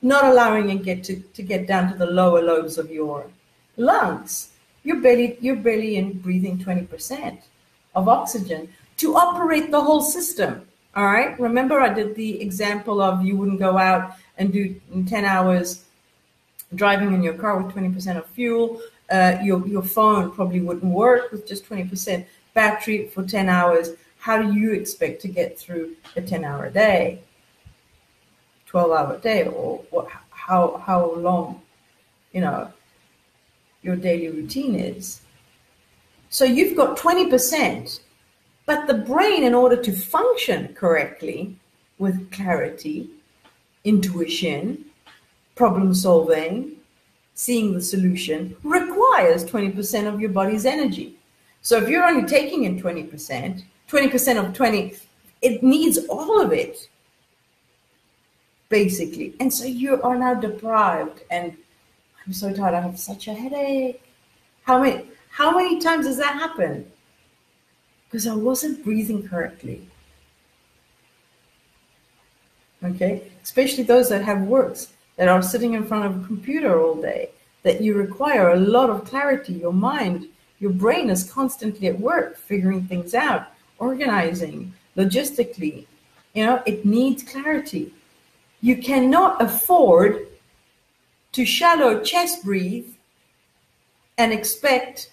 not 0.02 0.24
allowing 0.24 0.70
it 0.70 0.82
get 0.82 1.04
to, 1.04 1.20
to 1.20 1.42
get 1.42 1.66
down 1.66 1.90
to 1.92 1.98
the 1.98 2.06
lower 2.06 2.42
lobes 2.42 2.78
of 2.78 2.90
your 2.90 3.26
lungs. 3.76 4.50
You're 4.82 5.00
barely, 5.00 5.36
you're 5.40 5.56
barely 5.56 5.96
in 5.96 6.18
breathing 6.18 6.58
20% 6.58 7.38
of 7.94 8.08
oxygen 8.08 8.68
to 8.98 9.16
operate 9.16 9.70
the 9.70 9.80
whole 9.80 10.02
system. 10.02 10.66
All 10.96 11.04
right. 11.04 11.38
Remember, 11.38 11.80
I 11.80 11.92
did 11.92 12.14
the 12.14 12.40
example 12.40 13.00
of 13.00 13.24
you 13.24 13.36
wouldn't 13.36 13.58
go 13.58 13.78
out 13.78 14.16
and 14.38 14.52
do 14.52 14.80
10 15.06 15.24
hours 15.24 15.84
driving 16.74 17.14
in 17.14 17.22
your 17.22 17.34
car 17.34 17.60
with 17.60 17.74
20% 17.74 18.16
of 18.16 18.26
fuel. 18.26 18.80
Uh, 19.10 19.38
your, 19.42 19.66
your 19.66 19.82
phone 19.82 20.30
probably 20.30 20.60
wouldn't 20.60 20.92
work 20.92 21.30
with 21.32 21.46
just 21.46 21.68
20% 21.68 22.24
battery 22.54 23.08
for 23.08 23.24
10 23.24 23.48
hours. 23.48 23.90
How 24.18 24.40
do 24.40 24.52
you 24.52 24.72
expect 24.72 25.20
to 25.22 25.28
get 25.28 25.58
through 25.58 25.96
a 26.16 26.22
10 26.22 26.44
hour 26.44 26.70
day? 26.70 27.20
12 28.70 28.92
hour 28.92 29.18
day 29.18 29.48
or 29.48 29.82
what, 29.90 30.06
how, 30.30 30.80
how 30.86 31.12
long, 31.14 31.60
you 32.32 32.40
know, 32.40 32.72
your 33.82 33.96
daily 33.96 34.28
routine 34.28 34.76
is. 34.76 35.22
So 36.28 36.44
you've 36.44 36.76
got 36.76 36.96
20%, 36.96 37.98
but 38.66 38.86
the 38.86 38.94
brain, 38.94 39.42
in 39.42 39.54
order 39.54 39.74
to 39.74 39.92
function 39.92 40.72
correctly 40.74 41.56
with 41.98 42.30
clarity, 42.30 43.10
intuition, 43.82 44.84
problem 45.56 45.92
solving, 45.92 46.76
seeing 47.34 47.74
the 47.74 47.82
solution, 47.82 48.54
requires 48.62 49.44
20% 49.44 50.06
of 50.06 50.20
your 50.20 50.30
body's 50.30 50.64
energy. 50.64 51.16
So 51.60 51.76
if 51.78 51.88
you're 51.88 52.04
only 52.04 52.28
taking 52.28 52.64
in 52.64 52.80
20%, 52.80 53.64
20% 53.88 54.44
of 54.46 54.54
20, 54.54 54.94
it 55.42 55.62
needs 55.64 55.98
all 56.06 56.40
of 56.40 56.52
it 56.52 56.88
basically. 58.70 59.34
And 59.38 59.52
so 59.52 59.66
you 59.66 60.00
are 60.02 60.16
now 60.16 60.32
deprived. 60.34 61.20
And 61.30 61.54
I'm 62.26 62.32
so 62.32 62.50
tired. 62.54 62.74
I 62.74 62.80
have 62.80 62.98
such 62.98 63.28
a 63.28 63.34
headache. 63.34 64.02
How 64.62 64.80
many 64.80 65.04
how 65.30 65.56
many 65.56 65.78
times 65.80 66.06
has 66.06 66.16
that 66.16 66.34
happened? 66.34 66.90
Because 68.06 68.26
I 68.26 68.34
wasn't 68.34 68.82
breathing 68.82 69.28
correctly. 69.28 69.86
Okay, 72.82 73.30
especially 73.42 73.84
those 73.84 74.08
that 74.08 74.24
have 74.24 74.40
works 74.42 74.88
that 75.16 75.28
are 75.28 75.42
sitting 75.42 75.74
in 75.74 75.84
front 75.84 76.06
of 76.06 76.22
a 76.22 76.26
computer 76.26 76.80
all 76.80 77.00
day, 77.00 77.30
that 77.62 77.82
you 77.82 77.94
require 77.94 78.50
a 78.50 78.56
lot 78.56 78.88
of 78.88 79.04
clarity. 79.04 79.52
Your 79.52 79.72
mind, 79.72 80.26
your 80.60 80.70
brain 80.70 81.10
is 81.10 81.30
constantly 81.30 81.88
at 81.88 82.00
work, 82.00 82.38
figuring 82.38 82.84
things 82.84 83.14
out, 83.14 83.48
organizing, 83.78 84.72
logistically. 84.96 85.86
You 86.34 86.46
know, 86.46 86.62
it 86.64 86.86
needs 86.86 87.22
clarity. 87.22 87.92
You 88.60 88.76
cannot 88.76 89.40
afford 89.40 90.28
to 91.32 91.44
shallow 91.44 92.00
chest 92.02 92.44
breathe 92.44 92.88
and 94.18 94.32
expect 94.32 95.12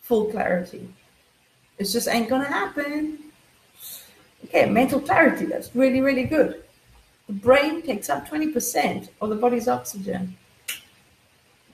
full 0.00 0.26
clarity. 0.26 0.88
It 1.78 1.84
just 1.84 2.08
ain't 2.08 2.28
gonna 2.28 2.44
happen. 2.44 3.18
Okay, 4.44 4.68
mental 4.68 5.00
clarity, 5.00 5.46
that's 5.46 5.74
really, 5.74 6.00
really 6.00 6.24
good. 6.24 6.64
The 7.28 7.32
brain 7.32 7.82
takes 7.82 8.10
up 8.10 8.28
20% 8.28 9.08
of 9.20 9.30
the 9.30 9.36
body's 9.36 9.68
oxygen. 9.68 10.36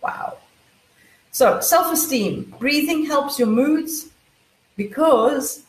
Wow. 0.02 0.38
So, 1.30 1.60
self 1.60 1.92
esteem. 1.92 2.54
Breathing 2.58 3.06
helps 3.06 3.38
your 3.38 3.48
moods 3.48 4.08
because 4.76 5.64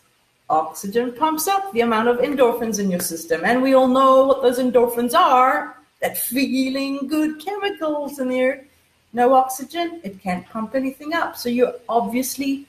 oxygen 0.49 1.13
pumps 1.13 1.47
up 1.47 1.71
the 1.73 1.81
amount 1.81 2.07
of 2.07 2.17
endorphins 2.17 2.79
in 2.79 2.89
your 2.89 2.99
system. 2.99 3.41
And 3.43 3.61
we 3.61 3.73
all 3.73 3.87
know 3.87 4.25
what 4.25 4.41
those 4.41 4.59
endorphins 4.59 5.13
are 5.13 5.77
that 6.01 6.17
feeling 6.17 7.07
good 7.07 7.39
chemicals 7.43 8.19
in 8.19 8.29
there. 8.29 8.65
No 9.13 9.33
oxygen, 9.33 9.99
it 10.03 10.21
can't 10.21 10.47
pump 10.47 10.75
anything 10.75 11.13
up. 11.13 11.35
So 11.35 11.49
you're 11.49 11.75
obviously 11.87 12.67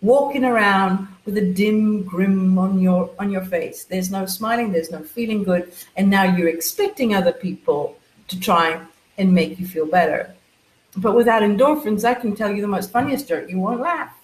walking 0.00 0.44
around 0.44 1.06
with 1.24 1.36
a 1.36 1.52
dim 1.52 2.02
grim 2.02 2.58
on 2.58 2.80
your 2.80 3.10
on 3.18 3.30
your 3.30 3.44
face. 3.44 3.84
There's 3.84 4.10
no 4.10 4.26
smiling, 4.26 4.72
there's 4.72 4.90
no 4.90 5.00
feeling 5.00 5.44
good, 5.44 5.72
and 5.96 6.10
now 6.10 6.24
you're 6.24 6.48
expecting 6.48 7.14
other 7.14 7.32
people 7.32 7.96
to 8.28 8.40
try 8.40 8.80
and 9.18 9.32
make 9.32 9.58
you 9.60 9.66
feel 9.66 9.86
better. 9.86 10.34
But 10.96 11.14
without 11.14 11.42
endorphins, 11.42 12.04
I 12.04 12.14
can 12.14 12.34
tell 12.34 12.50
you 12.50 12.60
the 12.60 12.68
most 12.68 12.90
funniest 12.90 13.28
joke, 13.28 13.48
you 13.48 13.58
won't 13.58 13.80
laugh. 13.80 14.14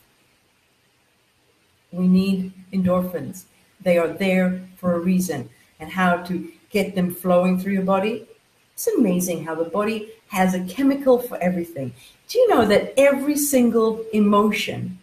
We 1.93 2.07
need 2.07 2.53
endorphins. 2.73 3.45
They 3.81 3.99
are 3.99 4.09
there 4.09 4.63
for 4.77 4.95
a 4.95 5.01
reason. 5.01 5.49
And 5.81 5.91
how 5.91 6.19
to 6.25 6.51
get 6.71 6.95
them 6.95 7.15
flowing 7.15 7.59
through 7.59 7.73
your 7.73 7.83
body? 7.83 8.27
It's 8.75 8.87
amazing 8.89 9.45
how 9.45 9.55
the 9.55 9.65
body 9.65 10.09
has 10.29 10.55
a 10.55 10.65
chemical 10.65 11.19
for 11.19 11.37
everything. 11.39 11.93
Do 12.29 12.39
you 12.39 12.49
know 12.49 12.65
that 12.67 12.93
every 12.97 13.37
single 13.37 14.05
emotion, 14.13 14.99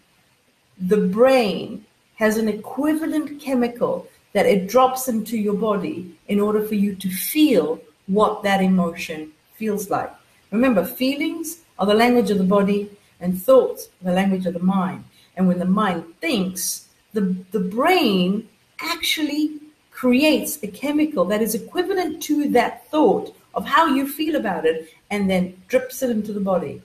the 0.77 1.07
brain 1.07 1.85
has 2.15 2.37
an 2.37 2.47
equivalent 2.47 3.41
chemical 3.41 4.07
that 4.33 4.45
it 4.45 4.67
drops 4.67 5.07
into 5.07 5.37
your 5.37 5.55
body 5.55 6.15
in 6.27 6.39
order 6.39 6.61
for 6.61 6.75
you 6.75 6.95
to 6.95 7.09
feel 7.09 7.79
what 8.07 8.43
that 8.43 8.61
emotion 8.61 9.31
feels 9.55 9.89
like? 9.89 10.11
Remember, 10.51 10.85
feelings 10.85 11.61
are 11.79 11.85
the 11.85 11.93
language 11.93 12.29
of 12.31 12.37
the 12.37 12.43
body, 12.43 12.89
and 13.19 13.41
thoughts 13.41 13.87
are 14.01 14.09
the 14.09 14.15
language 14.15 14.45
of 14.45 14.53
the 14.53 14.59
mind. 14.59 15.03
And 15.35 15.47
when 15.47 15.59
the 15.59 15.65
mind 15.65 16.05
thinks, 16.21 16.87
the, 17.13 17.35
the 17.51 17.59
brain 17.59 18.47
actually 18.79 19.59
creates 19.91 20.61
a 20.61 20.67
chemical 20.67 21.25
that 21.25 21.41
is 21.41 21.55
equivalent 21.55 22.21
to 22.23 22.49
that 22.49 22.89
thought 22.89 23.35
of 23.53 23.65
how 23.65 23.85
you 23.87 24.07
feel 24.07 24.35
about 24.35 24.65
it 24.65 24.89
and 25.09 25.29
then 25.29 25.61
drips 25.67 26.03
it 26.03 26.09
into 26.09 26.33
the 26.33 26.39
body. 26.39 26.81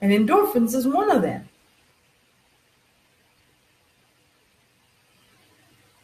And 0.00 0.10
endorphins 0.12 0.74
is 0.74 0.86
one 0.86 1.10
of 1.10 1.22
them. 1.22 1.48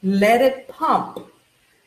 Let 0.03 0.41
it 0.41 0.69
pump. 0.69 1.27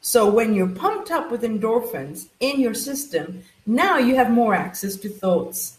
So 0.02 0.30
when 0.30 0.54
you're 0.54 0.68
pumped 0.68 1.12
up 1.12 1.32
with 1.32 1.44
endorphins 1.44 2.28
in 2.42 2.60
your 2.60 2.74
system, 2.74 3.44
now 3.66 3.98
you 3.98 4.16
have 4.16 4.30
more 4.30 4.54
access 4.54 4.98
to 4.98 5.10
thoughts 5.10 5.78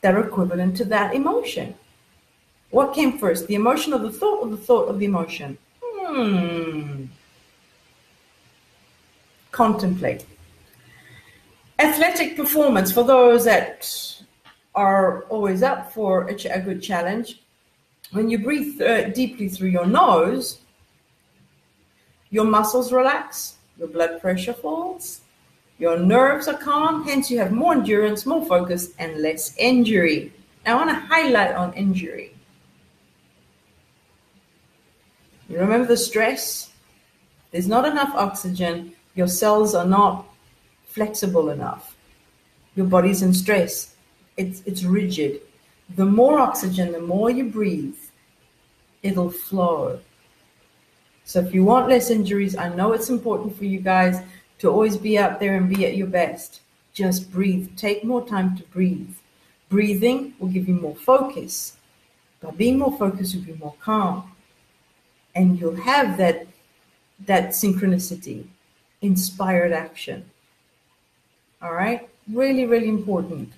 that 0.00 0.14
are 0.14 0.26
equivalent 0.26 0.76
to 0.78 0.84
that 0.86 1.14
emotion. 1.14 1.74
What 2.74 2.92
came 2.92 3.18
first, 3.18 3.46
the 3.46 3.54
emotion 3.54 3.92
of 3.92 4.02
the 4.02 4.10
thought 4.10 4.40
or 4.40 4.48
the 4.48 4.56
thought 4.56 4.88
of 4.88 4.98
the 4.98 5.04
emotion? 5.04 5.56
Hmm. 5.80 7.04
Contemplate. 9.52 10.26
Athletic 11.78 12.36
performance 12.36 12.90
for 12.90 13.04
those 13.04 13.44
that 13.44 13.88
are 14.74 15.22
always 15.28 15.62
up 15.62 15.92
for 15.92 16.26
a, 16.26 16.60
good 16.60 16.82
challenge. 16.82 17.42
When 18.10 18.28
you 18.28 18.40
breathe 18.40 18.82
uh, 18.82 19.10
deeply 19.10 19.48
through 19.48 19.68
your 19.68 19.86
nose, 19.86 20.58
your 22.30 22.44
muscles 22.44 22.92
relax, 22.92 23.54
your 23.78 23.86
blood 23.86 24.20
pressure 24.20 24.52
falls, 24.52 25.20
your 25.78 25.96
nerves 25.96 26.48
are 26.48 26.58
calm, 26.58 27.04
hence 27.04 27.30
you 27.30 27.38
have 27.38 27.52
more 27.52 27.74
endurance, 27.74 28.26
more 28.26 28.44
focus, 28.44 28.94
and 28.98 29.22
less 29.22 29.54
injury. 29.58 30.32
Now, 30.66 30.72
I 30.72 30.84
want 30.84 30.90
to 30.90 31.06
highlight 31.06 31.54
on 31.54 31.72
injury. 31.74 32.33
You 35.48 35.58
remember 35.58 35.86
the 35.86 35.96
stress? 35.96 36.70
There's 37.50 37.68
not 37.68 37.84
enough 37.86 38.14
oxygen. 38.14 38.94
Your 39.14 39.28
cells 39.28 39.74
are 39.74 39.86
not 39.86 40.26
flexible 40.86 41.50
enough. 41.50 41.96
Your 42.74 42.86
body's 42.86 43.22
in 43.22 43.34
stress. 43.34 43.94
It's, 44.36 44.62
it's 44.66 44.84
rigid. 44.84 45.40
The 45.96 46.06
more 46.06 46.38
oxygen, 46.38 46.92
the 46.92 47.00
more 47.00 47.30
you 47.30 47.44
breathe, 47.44 47.96
it'll 49.02 49.30
flow. 49.30 50.00
So 51.24 51.40
if 51.40 51.54
you 51.54 51.62
want 51.62 51.88
less 51.88 52.10
injuries, 52.10 52.56
I 52.56 52.74
know 52.74 52.92
it's 52.92 53.10
important 53.10 53.56
for 53.56 53.64
you 53.64 53.80
guys 53.80 54.20
to 54.58 54.70
always 54.70 54.96
be 54.96 55.18
out 55.18 55.40
there 55.40 55.56
and 55.56 55.68
be 55.68 55.86
at 55.86 55.96
your 55.96 56.06
best. 56.06 56.60
Just 56.94 57.30
breathe. 57.30 57.76
Take 57.76 58.04
more 58.04 58.26
time 58.26 58.56
to 58.56 58.62
breathe. 58.64 59.14
Breathing 59.68 60.34
will 60.38 60.48
give 60.48 60.68
you 60.68 60.74
more 60.74 60.96
focus. 60.96 61.76
By 62.40 62.50
being 62.52 62.78
more 62.78 62.96
focused, 62.96 63.34
you'll 63.34 63.44
be 63.44 63.54
more 63.54 63.74
calm 63.80 64.34
and 65.34 65.58
you'll 65.58 65.76
have 65.76 66.16
that 66.16 66.46
that 67.26 67.50
synchronicity 67.50 68.44
inspired 69.02 69.72
action. 69.72 70.24
All 71.62 71.72
right? 71.72 72.08
Really 72.32 72.66
really 72.66 72.88
important. 72.88 73.52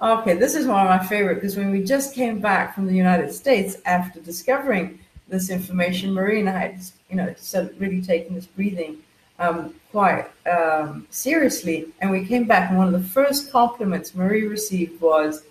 Okay 0.00 0.34
this 0.34 0.54
is 0.54 0.66
one 0.66 0.86
of 0.86 0.88
my 0.88 1.04
favorite 1.06 1.36
because 1.36 1.56
when 1.56 1.70
we 1.70 1.82
just 1.82 2.14
came 2.14 2.38
back 2.38 2.74
from 2.74 2.86
the 2.86 2.94
united 2.94 3.32
states 3.32 3.78
after 3.86 4.20
discovering 4.20 4.98
this 5.26 5.48
information 5.48 6.18
i 6.18 6.50
had 6.50 6.78
you 7.08 7.16
know 7.16 7.34
really 7.78 8.02
taking 8.02 8.34
this 8.34 8.44
breathing 8.44 8.98
um, 9.38 9.74
quite 9.92 10.26
um, 10.46 11.06
seriously. 11.10 11.86
And 12.00 12.10
we 12.10 12.24
came 12.24 12.44
back 12.44 12.70
and 12.70 12.78
one 12.78 12.86
of 12.86 12.92
the 12.92 13.08
first 13.08 13.50
compliments 13.52 14.14
marie 14.14 14.46
received 14.46 15.00
was 15.00 15.42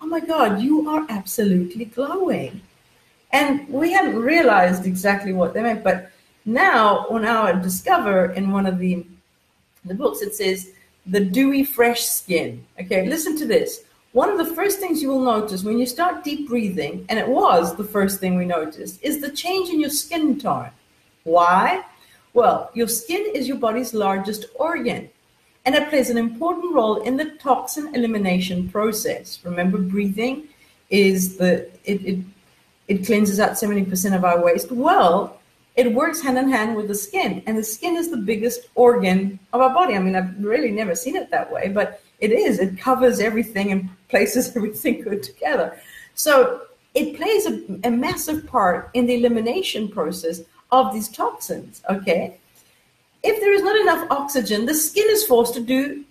oh 0.00 0.06
my 0.06 0.20
god 0.20 0.60
you 0.60 0.88
are 0.88 1.06
absolutely 1.08 1.84
glowing 1.84 2.60
and 3.32 3.68
we 3.68 3.92
hadn't 3.92 4.18
realized 4.18 4.86
exactly 4.86 5.32
what 5.32 5.54
they 5.54 5.62
meant. 5.62 5.82
But 5.82 6.10
now, 6.44 7.06
on 7.08 7.24
our 7.24 7.54
Discover, 7.54 8.32
in 8.32 8.50
one 8.50 8.66
of 8.66 8.78
the, 8.78 9.06
the 9.84 9.94
books, 9.94 10.22
it 10.22 10.34
says 10.34 10.70
the 11.06 11.20
dewy, 11.20 11.64
fresh 11.64 12.02
skin. 12.02 12.64
Okay, 12.80 13.08
listen 13.08 13.36
to 13.38 13.46
this. 13.46 13.84
One 14.12 14.28
of 14.28 14.36
the 14.36 14.54
first 14.54 14.78
things 14.78 15.00
you 15.00 15.08
will 15.08 15.24
notice 15.24 15.64
when 15.64 15.78
you 15.78 15.86
start 15.86 16.22
deep 16.22 16.48
breathing, 16.48 17.06
and 17.08 17.18
it 17.18 17.26
was 17.26 17.74
the 17.74 17.84
first 17.84 18.20
thing 18.20 18.36
we 18.36 18.44
noticed, 18.44 19.02
is 19.02 19.20
the 19.20 19.30
change 19.30 19.70
in 19.70 19.80
your 19.80 19.90
skin 19.90 20.38
tone. 20.38 20.70
Why? 21.24 21.82
Well, 22.34 22.70
your 22.74 22.88
skin 22.88 23.24
is 23.34 23.48
your 23.48 23.56
body's 23.56 23.94
largest 23.94 24.46
organ, 24.56 25.08
and 25.64 25.74
it 25.74 25.88
plays 25.88 26.10
an 26.10 26.18
important 26.18 26.74
role 26.74 27.02
in 27.02 27.16
the 27.16 27.30
toxin 27.38 27.94
elimination 27.94 28.68
process. 28.68 29.38
Remember, 29.44 29.78
breathing 29.78 30.48
is 30.90 31.38
the 31.38 31.70
it, 31.84 32.04
it 32.04 32.18
it 32.92 33.06
cleanses 33.06 33.40
out 33.40 33.52
70% 33.52 34.14
of 34.14 34.24
our 34.24 34.42
waste. 34.44 34.70
Well, 34.70 35.40
it 35.76 35.94
works 35.94 36.20
hand 36.20 36.36
in 36.36 36.50
hand 36.50 36.76
with 36.76 36.88
the 36.88 36.94
skin, 36.94 37.42
and 37.46 37.56
the 37.56 37.64
skin 37.64 37.96
is 37.96 38.10
the 38.10 38.18
biggest 38.18 38.68
organ 38.74 39.38
of 39.54 39.62
our 39.62 39.72
body. 39.72 39.94
I 39.94 39.98
mean, 39.98 40.14
I've 40.14 40.44
really 40.44 40.70
never 40.70 40.94
seen 40.94 41.16
it 41.16 41.30
that 41.30 41.50
way, 41.50 41.68
but 41.68 42.02
it 42.20 42.32
is. 42.32 42.58
It 42.58 42.78
covers 42.78 43.18
everything 43.18 43.72
and 43.72 43.88
places 44.08 44.54
everything 44.54 45.00
good 45.00 45.22
together. 45.22 45.80
So 46.14 46.62
it 46.92 47.16
plays 47.16 47.46
a, 47.46 47.88
a 47.88 47.90
massive 47.90 48.46
part 48.46 48.90
in 48.92 49.06
the 49.06 49.14
elimination 49.14 49.88
process 49.88 50.42
of 50.70 50.92
these 50.92 51.08
toxins. 51.08 51.82
Okay. 51.88 52.36
If 53.22 53.40
there 53.40 53.54
is 53.54 53.62
not 53.62 53.76
enough 53.76 54.06
oxygen, 54.10 54.66
the 54.66 54.74
skin 54.74 55.06
is 55.08 55.24
forced 55.24 55.54
to 55.54 55.60
do 55.60 56.04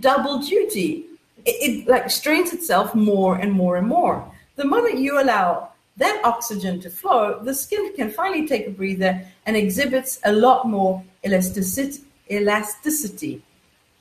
double 0.00 0.38
duty. 0.38 1.04
It, 1.44 1.50
it 1.50 1.88
like 1.88 2.10
strains 2.10 2.52
itself 2.52 2.96
more 2.96 3.36
and 3.36 3.52
more 3.52 3.76
and 3.76 3.86
more. 3.86 4.28
The 4.56 4.64
moment 4.64 4.98
you 4.98 5.22
allow 5.22 5.70
that 5.96 6.20
oxygen 6.24 6.80
to 6.80 6.90
flow, 6.90 7.40
the 7.42 7.54
skin 7.54 7.94
can 7.94 8.10
finally 8.10 8.46
take 8.46 8.66
a 8.66 8.70
breather 8.70 9.22
and 9.46 9.56
exhibits 9.56 10.18
a 10.24 10.32
lot 10.32 10.66
more 10.66 11.02
elasticity. 11.24 12.04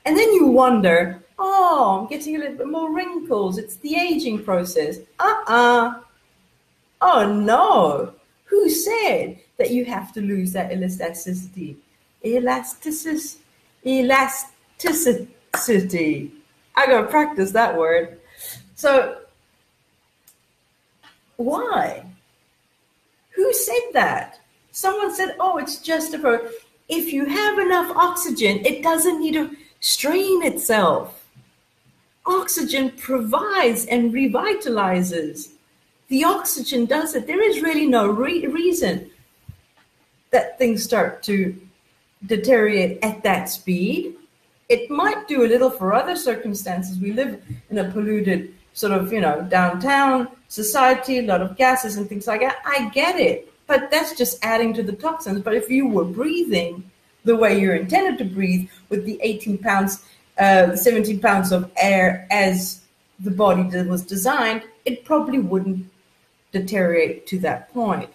And 0.05 0.17
then 0.17 0.33
you 0.33 0.47
wonder, 0.47 1.21
oh, 1.37 1.99
I'm 1.99 2.07
getting 2.07 2.35
a 2.35 2.39
little 2.39 2.57
bit 2.57 2.67
more 2.67 2.93
wrinkles. 2.93 3.57
It's 3.57 3.75
the 3.77 3.95
aging 3.95 4.43
process. 4.43 4.99
Uh 5.19 5.43
uh-uh. 5.47 5.89
uh 5.89 5.99
Oh 7.01 7.33
no. 7.33 8.13
Who 8.45 8.69
said 8.69 9.39
that 9.57 9.71
you 9.71 9.85
have 9.85 10.11
to 10.13 10.21
lose 10.21 10.51
that 10.53 10.71
elasticity? 10.71 11.77
Elasticity. 12.25 13.39
Elasticity. 13.85 14.51
I 16.75 16.85
gotta 16.87 17.07
practice 17.07 17.51
that 17.51 17.77
word. 17.77 18.19
So 18.75 19.18
why? 21.39 22.05
Who 23.31 23.53
said 23.53 23.93
that? 23.93 24.39
Someone 24.71 25.15
said, 25.15 25.37
oh, 25.39 25.57
it's 25.57 25.77
just 25.81 26.13
a 26.13 26.51
If 26.89 27.13
you 27.13 27.25
have 27.25 27.57
enough 27.59 27.95
oxygen, 27.95 28.65
it 28.65 28.83
doesn't 28.83 29.21
need 29.21 29.35
to 29.35 29.55
strain 29.79 30.43
itself. 30.43 31.25
Oxygen 32.25 32.91
provides 32.91 33.85
and 33.85 34.13
revitalizes. 34.13 35.51
The 36.09 36.25
oxygen 36.25 36.85
does 36.85 37.15
it. 37.15 37.25
There 37.25 37.41
is 37.41 37.61
really 37.61 37.87
no 37.87 38.09
re- 38.09 38.45
reason 38.47 39.09
that 40.31 40.57
things 40.57 40.83
start 40.83 41.23
to 41.23 41.55
deteriorate 42.25 42.99
at 43.01 43.23
that 43.23 43.45
speed. 43.45 44.15
It 44.67 44.91
might 44.91 45.29
do 45.29 45.45
a 45.45 45.47
little 45.47 45.71
for 45.71 45.93
other 45.93 46.17
circumstances. 46.17 46.99
We 46.99 47.13
live 47.13 47.41
in 47.69 47.77
a 47.77 47.89
polluted 47.89 48.53
sort 48.73 48.93
of, 48.93 49.11
you 49.11 49.21
know, 49.21 49.41
downtown 49.49 50.27
society, 50.47 51.19
a 51.19 51.23
lot 51.23 51.41
of 51.41 51.57
gases 51.57 51.97
and 51.97 52.07
things 52.07 52.27
like 52.27 52.41
that. 52.41 52.57
I 52.65 52.89
get 52.89 53.19
it, 53.19 53.51
but 53.67 53.91
that's 53.91 54.15
just 54.17 54.43
adding 54.43 54.73
to 54.75 54.83
the 54.83 54.93
toxins. 54.93 55.41
But 55.41 55.55
if 55.55 55.69
you 55.69 55.87
were 55.87 56.05
breathing 56.05 56.89
the 57.25 57.35
way 57.35 57.59
you're 57.59 57.75
intended 57.75 58.17
to 58.19 58.25
breathe 58.25 58.69
with 58.89 59.05
the 59.05 59.19
18 59.21 59.57
pounds, 59.57 60.05
uh, 60.37 60.75
17 60.75 61.19
pounds 61.19 61.51
of 61.51 61.71
air 61.77 62.27
as 62.31 62.81
the 63.19 63.31
body 63.31 63.63
was 63.83 64.03
designed, 64.03 64.63
it 64.85 65.03
probably 65.03 65.39
wouldn't 65.39 65.85
deteriorate 66.51 67.27
to 67.27 67.39
that 67.39 67.71
point. 67.73 68.09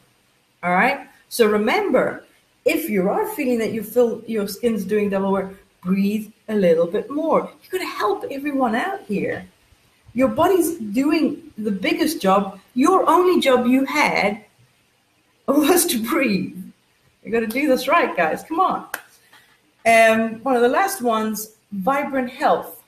All 0.63 0.73
right. 0.73 1.07
So 1.29 1.47
remember, 1.47 2.25
if 2.65 2.89
you 2.89 3.09
are 3.09 3.27
feeling 3.35 3.59
that 3.59 3.73
you 3.73 3.83
feel 3.83 4.23
your 4.27 4.49
skin's 4.49 4.85
doing 4.85 5.11
double 5.11 5.33
work, 5.33 5.55
breathe 5.83 6.33
a 6.49 6.55
little 6.55 6.87
bit 6.87 7.11
more. 7.11 7.51
Going 7.71 7.85
to 7.85 7.97
help 7.97 8.25
everyone 8.31 8.75
out 8.75 9.03
here. 9.03 9.47
Your 10.15 10.29
body's 10.29 10.77
doing 10.79 11.53
the 11.59 11.73
biggest 11.73 12.23
job. 12.23 12.61
Your 12.75 13.09
only 13.11 13.41
job 13.41 13.67
you 13.67 13.85
had 13.85 14.45
was 15.47 15.85
to 15.87 16.03
breathe. 16.03 16.57
You 17.23 17.33
got 17.33 17.41
to 17.41 17.47
do 17.47 17.67
this 17.67 17.89
right, 17.89 18.17
guys. 18.17 18.45
Come 18.45 18.61
on. 18.61 18.89
Um, 19.87 20.43
one 20.43 20.57
of 20.57 20.63
the 20.63 20.69
last 20.69 21.03
ones, 21.03 21.57
Vibrant 21.73 22.31
Health. 22.31 22.83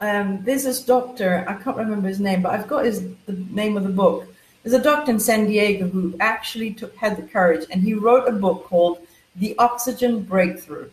Um, 0.00 0.42
there's 0.44 0.64
this 0.64 0.84
doctor, 0.84 1.44
I 1.48 1.54
can't 1.54 1.76
remember 1.76 2.08
his 2.08 2.20
name, 2.20 2.42
but 2.42 2.52
I've 2.52 2.68
got 2.68 2.84
his 2.84 3.02
the 3.26 3.32
name 3.50 3.76
of 3.76 3.82
the 3.82 3.88
book. 3.88 4.26
There's 4.62 4.74
a 4.74 4.82
doctor 4.82 5.10
in 5.10 5.20
San 5.20 5.46
Diego 5.46 5.88
who 5.88 6.14
actually 6.20 6.74
took, 6.74 6.94
had 6.96 7.16
the 7.16 7.22
courage 7.22 7.66
and 7.70 7.82
he 7.82 7.94
wrote 7.94 8.28
a 8.28 8.32
book 8.32 8.64
called 8.64 8.98
The 9.36 9.56
Oxygen 9.58 10.22
Breakthrough. 10.22 10.90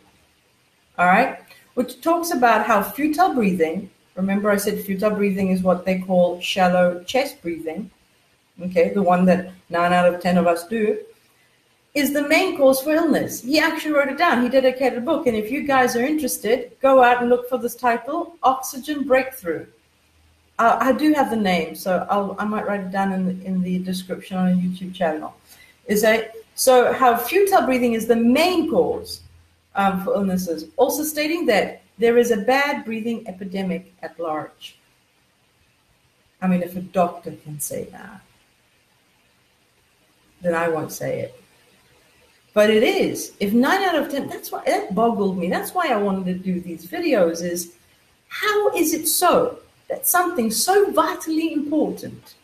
All 0.98 1.08
right, 1.08 1.40
which 1.74 2.02
talks 2.02 2.32
about 2.32 2.66
how 2.66 2.82
futile 2.82 3.34
breathing 3.34 3.90
Remember, 4.16 4.52
I 4.52 4.58
said 4.58 4.84
futile 4.84 5.12
breathing 5.12 5.50
is 5.50 5.64
what 5.64 5.86
they 5.86 6.00
call 6.00 6.40
shallow 6.40 7.04
chest 7.04 7.42
breathing. 7.42 7.90
Okay, 8.62 8.94
the 8.94 9.02
one 9.02 9.26
that 9.26 9.52
nine 9.70 9.94
out 9.94 10.14
of 10.14 10.22
10 10.22 10.38
of 10.38 10.48
us 10.48 10.68
do. 10.68 11.00
is 11.96 12.14
the 12.14 12.28
main 12.28 12.58
cause 12.58 12.82
for 12.82 12.92
illness. 12.92 13.42
He 13.42 13.60
actually 13.60 13.94
wrote 13.94 14.10
it 14.10 14.18
down. 14.18 14.44
He 14.44 14.50
dedicated 14.50 15.00
a 15.00 15.02
book. 15.02 15.28
And 15.28 15.36
if 15.36 15.52
you 15.52 15.64
guys 15.64 15.96
are 15.96 16.04
interested, 16.04 16.72
go 16.82 17.04
out 17.04 17.22
and 17.22 17.30
look 17.30 17.48
for 17.50 17.58
this 17.58 17.76
title 17.76 18.36
Oxygen 18.44 19.04
Breakthrough. 19.04 19.66
Uh, 20.60 20.78
I 20.80 20.92
do 20.92 21.14
have 21.14 21.30
the 21.30 21.36
name, 21.36 21.76
so 21.76 22.06
I'll, 22.10 22.36
I 22.40 22.46
might 22.46 22.66
write 22.68 22.82
it 22.82 22.92
down 22.92 23.12
in 23.12 23.26
the, 23.26 23.46
in 23.46 23.62
the 23.62 23.80
description 23.80 24.38
on 24.38 24.52
a 24.52 24.56
YouTube 24.56 24.94
channel. 24.94 25.36
Is 25.88 26.04
a 26.04 26.30
so 26.56 26.94
how 26.94 27.18
futile 27.18 27.64
breathing 27.64 27.94
is 27.94 28.08
the 28.08 28.16
main 28.16 28.70
cause 28.70 29.22
um, 29.76 30.04
for 30.04 30.14
illnesses. 30.14 30.66
Also 30.78 31.04
stating 31.04 31.46
that 31.48 31.83
there 31.98 32.18
is 32.18 32.32
a 32.32 32.38
bad 32.38 32.86
breathing 32.86 33.28
epidemic 33.28 33.94
at 34.02 34.20
large. 34.20 34.78
I 36.42 36.48
mean, 36.48 36.62
if 36.62 36.76
a 36.76 36.82
doctor 36.82 37.32
can 37.32 37.60
say 37.60 37.86
that, 37.86 38.22
then 40.42 40.54
I 40.54 40.68
won't 40.68 40.92
say 40.92 41.22
it. 41.22 41.42
But 42.54 42.70
it 42.70 42.84
is. 42.84 43.34
If 43.40 43.54
nine 43.54 43.82
out 43.82 43.96
of 43.96 44.12
ten, 44.12 44.28
that's 44.28 44.52
why 44.52 44.64
that 44.66 44.94
boggled 44.94 45.38
me. 45.38 45.50
That's 45.50 45.74
why 45.74 45.88
I 45.88 45.98
wanted 45.98 46.26
to 46.26 46.34
do 46.34 46.60
these 46.60 46.86
videos. 46.86 47.44
Is 47.44 47.76
how 48.28 48.70
is 48.76 48.94
it 48.94 49.08
so 49.08 49.60
that 49.90 50.06
something 50.06 50.52
so 50.52 50.92
vitally 50.92 51.54
important, 51.54 52.36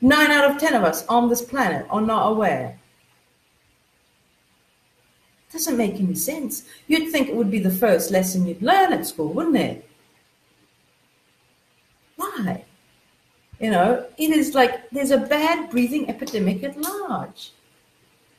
nine 0.00 0.30
out 0.30 0.50
of 0.50 0.58
ten 0.58 0.74
of 0.74 0.84
us 0.84 1.06
on 1.06 1.28
this 1.28 1.42
planet 1.42 1.86
are 1.90 2.00
not 2.00 2.30
aware? 2.30 2.79
Doesn't 5.52 5.76
make 5.76 5.94
any 5.96 6.14
sense. 6.14 6.64
You'd 6.86 7.10
think 7.10 7.28
it 7.28 7.34
would 7.34 7.50
be 7.50 7.58
the 7.58 7.70
first 7.70 8.10
lesson 8.10 8.46
you'd 8.46 8.62
learn 8.62 8.92
at 8.92 9.06
school, 9.06 9.32
wouldn't 9.32 9.56
it? 9.56 9.88
Why? 12.16 12.64
You 13.58 13.70
know, 13.70 14.06
it 14.16 14.30
is 14.30 14.54
like 14.54 14.88
there's 14.90 15.10
a 15.10 15.18
bad 15.18 15.70
breathing 15.70 16.08
epidemic 16.08 16.62
at 16.62 16.80
large. 16.80 17.52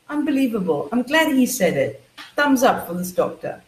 Unbelievable. 0.10 0.89
I'm 0.91 1.04
glad 1.04 1.34
he 1.34 1.45
said 1.45 1.76
it. 1.76 2.04
Thumbs 2.36 2.63
up 2.63 2.88
for 2.88 2.93
this 2.93 3.12
doctor. 3.12 3.62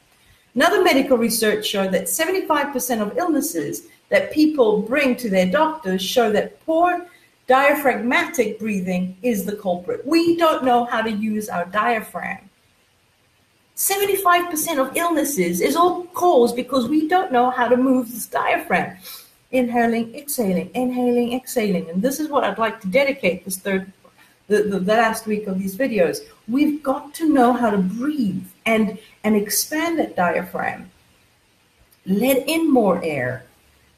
Another 0.56 0.84
medical 0.84 1.18
research 1.18 1.66
showed 1.66 1.92
that 1.92 2.04
75% 2.04 3.02
of 3.02 3.18
illnesses 3.18 3.88
that 4.10 4.32
people 4.32 4.82
bring 4.82 5.16
to 5.16 5.30
their 5.30 5.50
doctors 5.50 6.02
show 6.02 6.32
that 6.32 6.64
poor 6.66 7.08
diaphragmatic 7.48 8.60
breathing 8.60 9.18
is 9.22 9.46
the 9.46 9.56
culprit. 9.56 10.06
We 10.06 10.38
don't 10.38 10.64
know 10.64 10.86
how 10.86 11.02
to 11.02 11.12
use 11.12 11.50
our 11.50 11.66
diaphragm. 11.66 12.50
75% 13.76 14.78
of 14.78 14.96
illnesses 14.96 15.60
is 15.60 15.76
all 15.76 16.04
caused 16.14 16.56
because 16.56 16.88
we 16.88 17.08
don't 17.08 17.32
know 17.32 17.50
how 17.50 17.68
to 17.68 17.76
move 17.76 18.12
this 18.12 18.28
diaphragm. 18.28 18.98
Inhaling, 19.52 20.14
exhaling, 20.16 20.70
inhaling, 20.74 21.34
exhaling. 21.34 21.90
And 21.90 22.02
this 22.02 22.20
is 22.20 22.30
what 22.30 22.44
I'd 22.44 22.58
like 22.58 22.82
to 22.82 22.88
dedicate 22.88 23.46
this 23.46 23.58
third, 23.58 23.92
the, 24.48 24.64
the, 24.64 24.80
the 24.80 24.96
last 24.96 25.26
week 25.26 25.48
of 25.48 25.58
these 25.58 25.76
videos. 25.76 26.20
We've 26.48 26.84
got 26.84 27.14
to 27.16 27.30
know 27.30 27.54
how 27.54 27.72
to 27.72 27.78
breathe 27.78 28.46
and, 28.66 29.00
and 29.24 29.36
expand 29.36 29.98
that 30.00 30.16
diaphragm. 30.16 30.92
Let 32.06 32.48
in 32.48 32.72
more 32.72 33.04
air. 33.04 33.46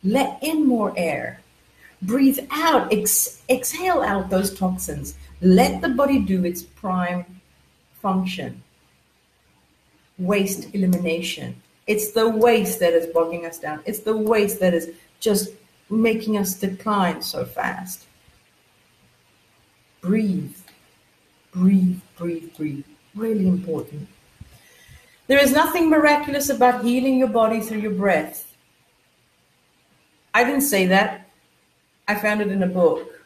Let 0.04 0.42
in 0.42 0.66
more 0.66 0.94
air. 0.96 1.42
Breathe 2.02 2.40
out, 2.52 2.94
ex, 2.94 3.42
exhale 3.50 4.02
out 4.02 4.30
those 4.30 4.58
toxins. 4.58 5.16
Let 5.42 5.82
the 5.82 5.90
body 5.90 6.20
do 6.20 6.46
its 6.46 6.64
prime 6.64 7.26
function 8.02 8.62
waste 10.17 10.73
elimination. 10.73 11.62
It's 11.88 12.12
the 12.12 12.30
waste 12.30 12.80
that 12.80 12.93
is 12.93 13.08
bogging 13.08 13.45
us 13.45 13.60
down. 13.60 13.82
It's 13.86 13.99
the 13.99 14.15
waste 14.15 14.60
that 14.60 14.73
is 14.73 14.91
just 15.19 15.51
making 15.89 16.38
us 16.38 16.54
decline 16.54 17.21
so 17.21 17.45
fast. 17.45 18.06
Breathe, 20.01 20.56
breathe, 21.51 21.99
breathe, 22.17 22.56
breathe. 22.56 22.86
Really 23.13 23.47
important. 23.47 24.08
There 25.28 25.39
is 25.39 25.51
nothing 25.51 25.89
miraculous 25.89 26.49
about 26.49 26.84
healing 26.84 27.17
your 27.17 27.30
body 27.30 27.60
through 27.60 27.80
your 27.80 27.93
breath. 27.93 28.56
I 30.34 30.43
didn't 30.43 30.62
say 30.62 30.86
that. 30.88 31.30
I 32.08 32.15
found 32.15 32.41
it 32.41 32.49
in 32.49 32.62
a 32.62 32.67
book, 32.67 33.25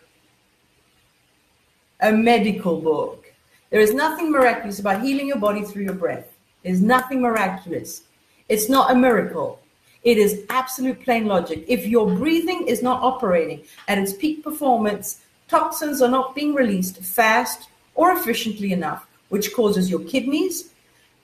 a 2.00 2.12
medical 2.14 2.80
book. 2.80 3.26
There 3.72 3.82
is 3.82 3.94
nothing 3.94 4.32
miraculous 4.32 4.80
about 4.80 5.02
healing 5.02 5.28
your 5.28 5.38
body 5.38 5.64
through 5.64 5.84
your 5.84 5.94
breath. 5.94 6.34
There's 6.64 6.82
nothing 6.82 7.22
miraculous. 7.22 8.04
It's 8.50 8.70
not 8.70 8.92
a 8.92 8.96
miracle. 8.96 9.60
It 10.04 10.18
is 10.18 10.46
absolute 10.50 11.02
plain 11.04 11.26
logic. 11.26 11.66
If 11.68 11.86
your 11.86 12.10
breathing 12.16 12.68
is 12.68 12.82
not 12.82 13.04
operating 13.04 13.64
at 13.88 13.98
its 13.98 14.14
peak 14.14 14.44
performance, 14.44 15.22
toxins 15.48 16.02
are 16.02 16.10
not 16.10 16.36
being 16.36 16.54
released 16.54 17.00
fast 17.00 17.70
or 17.96 18.14
efficiently 18.14 18.72
enough, 18.72 19.08
which 19.30 19.54
causes 19.54 19.90
your 19.90 20.00
kidneys 20.02 20.72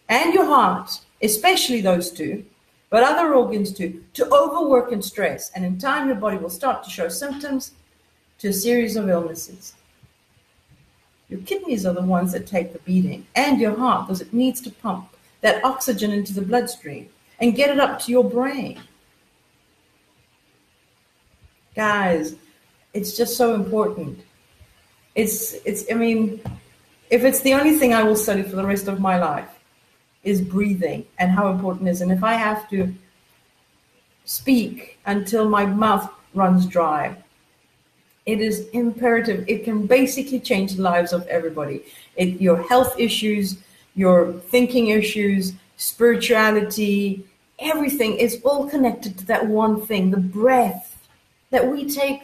and 0.09 0.33
your 0.33 0.45
heart, 0.45 0.99
especially 1.21 1.81
those 1.81 2.11
two, 2.11 2.45
but 2.89 3.03
other 3.03 3.33
organs 3.33 3.73
too, 3.73 4.03
to 4.13 4.25
overwork 4.27 4.91
and 4.91 5.03
stress. 5.03 5.51
And 5.55 5.65
in 5.65 5.77
time, 5.77 6.07
your 6.07 6.17
body 6.17 6.37
will 6.37 6.49
start 6.49 6.83
to 6.83 6.89
show 6.89 7.09
symptoms 7.09 7.71
to 8.39 8.49
a 8.49 8.53
series 8.53 8.95
of 8.95 9.09
illnesses. 9.09 9.73
Your 11.29 11.39
kidneys 11.41 11.85
are 11.85 11.93
the 11.93 12.01
ones 12.01 12.33
that 12.33 12.45
take 12.45 12.73
the 12.73 12.79
beating, 12.79 13.25
and 13.35 13.59
your 13.59 13.75
heart, 13.75 14.05
because 14.05 14.21
it 14.21 14.33
needs 14.33 14.61
to 14.61 14.69
pump 14.69 15.14
that 15.45 15.63
oxygen 15.63 16.11
into 16.11 16.33
the 16.33 16.41
bloodstream 16.41 17.07
and 17.39 17.55
get 17.55 17.69
it 17.69 17.79
up 17.79 17.99
to 17.99 18.11
your 18.11 18.23
brain. 18.23 18.81
Guys, 21.75 22.35
it's 22.95 23.15
just 23.15 23.37
so 23.37 23.53
important. 23.53 24.19
It's 25.13 25.53
it's 25.63 25.85
I 25.91 25.93
mean, 25.93 26.41
if 27.11 27.23
it's 27.23 27.41
the 27.41 27.53
only 27.53 27.77
thing 27.77 27.93
I 27.93 28.01
will 28.01 28.15
study 28.15 28.41
for 28.41 28.55
the 28.55 28.65
rest 28.65 28.87
of 28.87 28.99
my 28.99 29.19
life 29.19 29.51
is 30.23 30.41
breathing 30.41 31.05
and 31.19 31.29
how 31.29 31.51
important 31.51 31.87
it 31.87 31.91
is. 31.91 32.01
And 32.01 32.11
if 32.11 32.23
I 32.23 32.33
have 32.33 32.67
to 32.71 32.91
speak 34.23 34.97
until 35.05 35.47
my 35.47 35.67
mouth 35.67 36.09
runs 36.33 36.65
dry, 36.65 37.15
it 38.25 38.41
is 38.41 38.67
imperative. 38.69 39.45
It 39.47 39.63
can 39.63 39.85
basically 39.85 40.39
change 40.39 40.73
the 40.73 40.81
lives 40.81 41.13
of 41.13 41.27
everybody. 41.27 41.83
It, 42.15 42.41
your 42.41 42.63
health 42.63 42.99
issues, 42.99 43.57
your 43.95 44.33
thinking 44.33 44.87
issues, 44.87 45.53
spirituality, 45.77 47.25
everything 47.59 48.17
is 48.17 48.41
all 48.43 48.69
connected 48.69 49.17
to 49.17 49.25
that 49.25 49.47
one 49.47 49.85
thing, 49.85 50.11
the 50.11 50.17
breath 50.17 51.07
that 51.49 51.65
we 51.65 51.89
take 51.89 52.21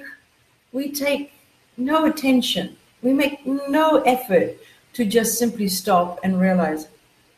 we 0.74 0.92
take 0.92 1.34
no 1.78 2.06
attention. 2.06 2.78
We 3.02 3.14
make 3.14 3.46
no 3.46 4.02
effort 4.02 4.58
to 4.94 5.06
just 5.06 5.38
simply 5.38 5.68
stop 5.68 6.20
and 6.24 6.40
realize 6.40 6.88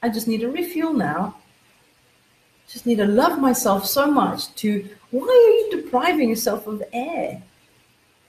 I 0.02 0.10
just 0.10 0.28
need 0.28 0.42
to 0.42 0.52
refuel 0.52 0.94
now. 0.94 1.38
Just 2.68 2.86
need 2.86 2.98
to 2.98 3.06
love 3.06 3.40
myself 3.40 3.86
so 3.86 4.10
much 4.10 4.54
to 4.56 4.88
why 5.12 5.28
are 5.28 5.76
you 5.76 5.82
depriving 5.84 6.30
yourself 6.30 6.68
of 6.68 6.84
air? 6.92 7.42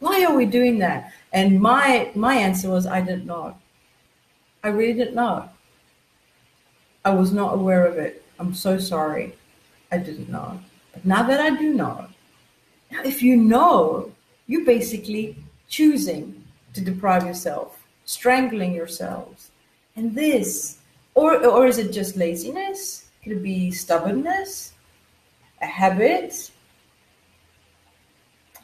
Why 0.00 0.24
are 0.24 0.34
we 0.34 0.46
doing 0.46 0.78
that? 0.78 1.12
And 1.32 1.60
my 1.60 2.10
my 2.14 2.34
answer 2.34 2.70
was 2.70 2.86
I 2.86 3.00
didn't 3.00 3.26
know. 3.26 3.56
I 4.62 4.68
really 4.68 4.94
didn't 4.94 5.14
know. 5.14 5.48
I 7.04 7.10
was 7.10 7.32
not 7.32 7.54
aware 7.54 7.86
of 7.86 7.98
it. 7.98 8.24
I'm 8.38 8.54
so 8.54 8.78
sorry. 8.78 9.34
I 9.92 9.98
didn't 9.98 10.30
know. 10.30 10.58
But 10.92 11.04
now 11.04 11.22
that 11.22 11.40
I 11.40 11.50
do 11.56 11.74
know, 11.74 12.06
now 12.90 13.02
if 13.04 13.22
you 13.22 13.36
know, 13.36 14.10
you're 14.46 14.64
basically 14.64 15.36
choosing 15.68 16.42
to 16.72 16.80
deprive 16.80 17.24
yourself, 17.24 17.82
strangling 18.04 18.74
yourselves. 18.74 19.50
And 19.96 20.14
this, 20.14 20.78
or, 21.14 21.44
or 21.46 21.66
is 21.66 21.78
it 21.78 21.92
just 21.92 22.16
laziness? 22.16 23.08
Could 23.22 23.32
it 23.32 23.42
be 23.42 23.70
stubbornness? 23.70 24.72
A 25.62 25.66
habit? 25.66 26.50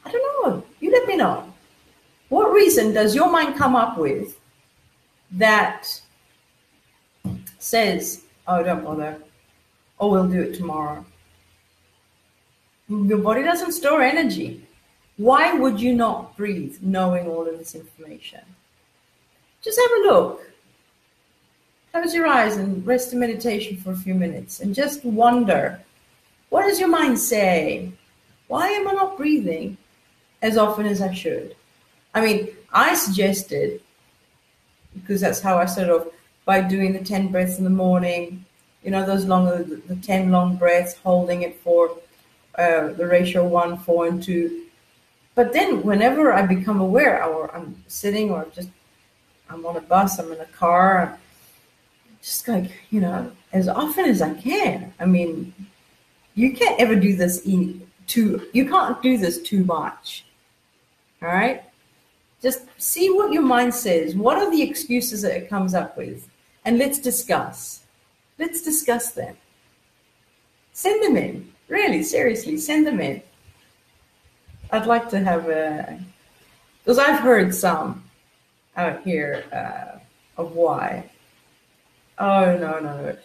I 0.05 0.11
don't 0.11 0.47
know. 0.47 0.65
You 0.81 0.93
let 0.93 1.07
me 1.07 1.17
know. 1.17 1.53
What 2.31 2.53
reason 2.53 2.93
does 2.93 3.15
your 3.15 3.31
mind 3.31 3.57
come 3.57 3.77
up 3.77 3.99
with 3.99 4.39
that 5.33 5.89
says 7.59 8.23
Oh, 8.51 8.65
don't 8.65 8.85
bother. 8.85 9.17
Oh, 10.01 10.11
we'll 10.11 10.27
do 10.27 10.43
it 10.43 10.55
tomorrow. 10.55 11.05
Your 12.89 13.19
body 13.19 13.45
doesn't 13.45 13.71
store 13.71 14.03
energy. 14.03 14.67
Why 15.19 15.53
would 15.53 15.81
you 15.81 15.95
not 15.95 16.37
breathe 16.37 16.77
knowing 16.83 17.29
all 17.29 17.47
of 17.47 17.57
this 17.57 17.77
information? 17.77 18.41
Just 19.63 19.79
have 19.79 19.91
a 19.99 20.09
look. 20.09 20.51
Close 21.93 22.13
your 22.13 22.27
eyes 22.27 22.57
and 22.57 22.85
rest 22.85 23.13
in 23.13 23.21
meditation 23.21 23.77
for 23.77 23.93
a 23.93 23.97
few 23.97 24.15
minutes 24.15 24.59
and 24.59 24.75
just 24.75 25.05
wonder 25.05 25.81
what 26.49 26.63
does 26.63 26.81
your 26.81 26.89
mind 26.89 27.21
say? 27.21 27.93
Why 28.49 28.69
am 28.71 28.89
I 28.89 28.93
not 28.95 29.17
breathing 29.17 29.77
as 30.43 30.57
often 30.57 30.87
as 30.87 31.01
I 31.01 31.15
should? 31.15 31.55
I 32.15 32.21
mean, 32.21 32.49
I 32.73 32.97
suggested, 32.97 33.81
because 34.93 35.21
that's 35.21 35.41
how 35.41 35.57
I 35.57 35.67
sort 35.67 35.91
of 35.91 36.13
by 36.45 36.61
doing 36.61 36.93
the 36.93 37.05
10 37.05 37.29
breaths 37.29 37.59
in 37.59 37.65
the 37.65 37.71
morning, 37.71 38.45
you 38.83 38.91
know, 38.91 39.05
those 39.05 39.25
long, 39.25 39.47
the 39.47 39.97
10 39.97 40.31
long 40.31 40.57
breaths, 40.57 40.95
holding 40.95 41.43
it 41.43 41.61
for 41.61 41.97
uh, 42.57 42.89
the 42.89 43.07
ratio 43.07 43.47
one, 43.47 43.77
four, 43.79 44.07
and 44.07 44.23
two. 44.23 44.65
But 45.35 45.53
then 45.53 45.83
whenever 45.83 46.33
I 46.33 46.47
become 46.47 46.81
aware 46.81 47.25
or 47.25 47.55
I'm 47.55 47.83
sitting 47.87 48.31
or 48.31 48.47
just, 48.55 48.69
I'm 49.49 49.65
on 49.67 49.77
a 49.77 49.81
bus, 49.81 50.19
I'm 50.19 50.33
in 50.33 50.41
a 50.41 50.47
car, 50.47 51.19
just 52.23 52.47
like, 52.49 52.71
you 52.91 53.01
know, 53.01 53.31
as 53.53 53.69
often 53.69 54.07
as 54.07 54.23
I 54.23 54.35
can. 54.35 54.93
I 54.99 55.07
mean, 55.07 55.55
you 56.35 56.55
can't 56.55 56.81
ever 56.81 56.95
do 56.95 57.17
this 57.17 57.43
too, 58.07 58.47
you 58.53 58.69
can't 58.69 59.03
do 59.03 59.19
this 59.19 59.43
too 59.43 59.65
much. 59.65 60.25
All 61.23 61.29
right? 61.29 61.65
Just 62.43 62.63
see 62.79 63.11
what 63.11 63.33
your 63.33 63.43
mind 63.43 63.75
says. 63.75 64.15
What 64.15 64.39
are 64.39 64.51
the 64.51 64.63
excuses 64.63 65.23
that 65.23 65.37
it 65.37 65.51
comes 65.51 65.75
up 65.75 65.97
with? 65.97 66.30
And 66.65 66.79
let's 66.79 66.99
discuss. 66.99 67.81
Let's 68.39 68.63
discuss 68.63 69.13
them. 69.13 69.37
Send 70.73 71.03
them 71.03 71.17
in. 71.17 71.53
Really, 71.69 72.03
seriously, 72.03 72.57
send 72.57 72.87
them 72.87 73.01
in. 73.01 73.23
I'd 74.73 74.87
like 74.87 75.09
to 75.11 75.21
have 75.21 75.49
a, 75.49 75.99
because 76.83 76.99
I've 76.99 77.21
heard 77.21 77.55
some 77.55 78.05
out 78.77 79.03
here 79.03 79.45
uh, 79.53 79.99
of 80.41 80.53
why. 80.53 81.11
Oh, 82.19 82.57
no, 82.57 82.79
no. 82.79 83.17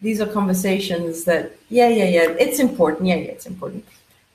These 0.00 0.20
are 0.20 0.26
conversations 0.26 1.24
that, 1.24 1.52
yeah, 1.68 1.88
yeah, 1.88 2.04
yeah, 2.04 2.28
it's 2.38 2.58
important. 2.58 3.08
Yeah, 3.08 3.16
yeah, 3.16 3.32
it's 3.32 3.46
important. 3.46 3.84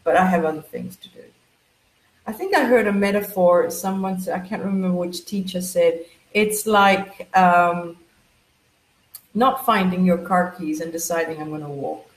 But 0.03 0.17
I 0.17 0.25
have 0.25 0.45
other 0.45 0.61
things 0.61 0.95
to 0.97 1.09
do. 1.09 1.23
I 2.27 2.31
think 2.31 2.55
I 2.55 2.65
heard 2.65 2.87
a 2.87 2.93
metaphor. 2.93 3.69
Someone 3.71 4.19
said, 4.19 4.39
I 4.39 4.47
can't 4.47 4.63
remember 4.63 4.95
which 4.95 5.25
teacher 5.25 5.61
said, 5.61 6.01
it's 6.33 6.67
like 6.67 7.27
um, 7.35 7.97
not 9.35 9.65
finding 9.65 10.05
your 10.05 10.17
car 10.17 10.55
keys 10.57 10.81
and 10.81 10.91
deciding 10.91 11.39
I'm 11.39 11.49
going 11.49 11.61
to 11.61 11.67
walk. 11.67 12.09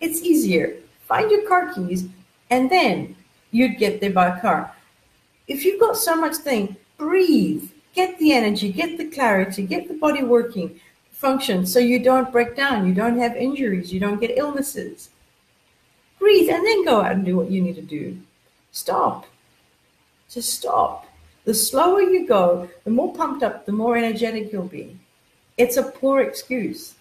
It's 0.00 0.22
easier. 0.22 0.76
Find 1.02 1.30
your 1.30 1.46
car 1.48 1.74
keys 1.74 2.08
and 2.50 2.70
then 2.70 3.16
you'd 3.50 3.78
get 3.78 4.00
there 4.00 4.10
by 4.10 4.38
car. 4.40 4.74
If 5.48 5.64
you've 5.64 5.80
got 5.80 5.96
so 5.96 6.16
much 6.16 6.36
thing, 6.36 6.76
breathe, 6.96 7.68
get 7.94 8.18
the 8.18 8.32
energy, 8.32 8.72
get 8.72 8.96
the 8.96 9.10
clarity, 9.10 9.66
get 9.66 9.88
the 9.88 9.94
body 9.94 10.22
working, 10.22 10.80
function 11.10 11.66
so 11.66 11.78
you 11.78 11.98
don't 11.98 12.32
break 12.32 12.56
down, 12.56 12.86
you 12.86 12.94
don't 12.94 13.18
have 13.18 13.36
injuries, 13.36 13.92
you 13.92 14.00
don't 14.00 14.20
get 14.20 14.38
illnesses. 14.38 15.10
Breathe 16.18 16.50
and 16.50 16.64
then 16.64 16.84
go 16.84 17.02
out 17.02 17.12
and 17.12 17.24
do 17.24 17.36
what 17.36 17.50
you 17.50 17.60
need 17.60 17.76
to 17.76 17.82
do. 17.82 18.18
Stop. 18.72 19.26
Just 20.30 20.54
stop. 20.54 21.06
The 21.44 21.54
slower 21.54 22.00
you 22.00 22.26
go, 22.26 22.68
the 22.84 22.90
more 22.90 23.12
pumped 23.12 23.42
up, 23.42 23.66
the 23.66 23.72
more 23.72 23.96
energetic 23.96 24.52
you'll 24.52 24.64
be. 24.64 24.96
It's 25.56 25.76
a 25.76 25.82
poor 25.82 26.20
excuse. 26.22 26.94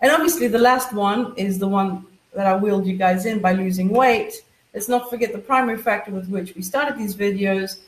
And 0.00 0.10
obviously, 0.10 0.48
the 0.48 0.58
last 0.58 0.92
one 0.92 1.34
is 1.36 1.58
the 1.58 1.68
one 1.68 2.06
that 2.34 2.46
I 2.46 2.56
wheeled 2.56 2.86
you 2.86 2.96
guys 2.96 3.26
in 3.26 3.40
by 3.40 3.52
losing 3.52 3.88
weight. 3.88 4.44
Let's 4.74 4.88
not 4.88 5.10
forget 5.10 5.32
the 5.32 5.38
primary 5.38 5.78
factor 5.78 6.10
with 6.10 6.28
which 6.28 6.54
we 6.54 6.62
started 6.62 6.98
these 6.98 7.14
videos. 7.14 7.78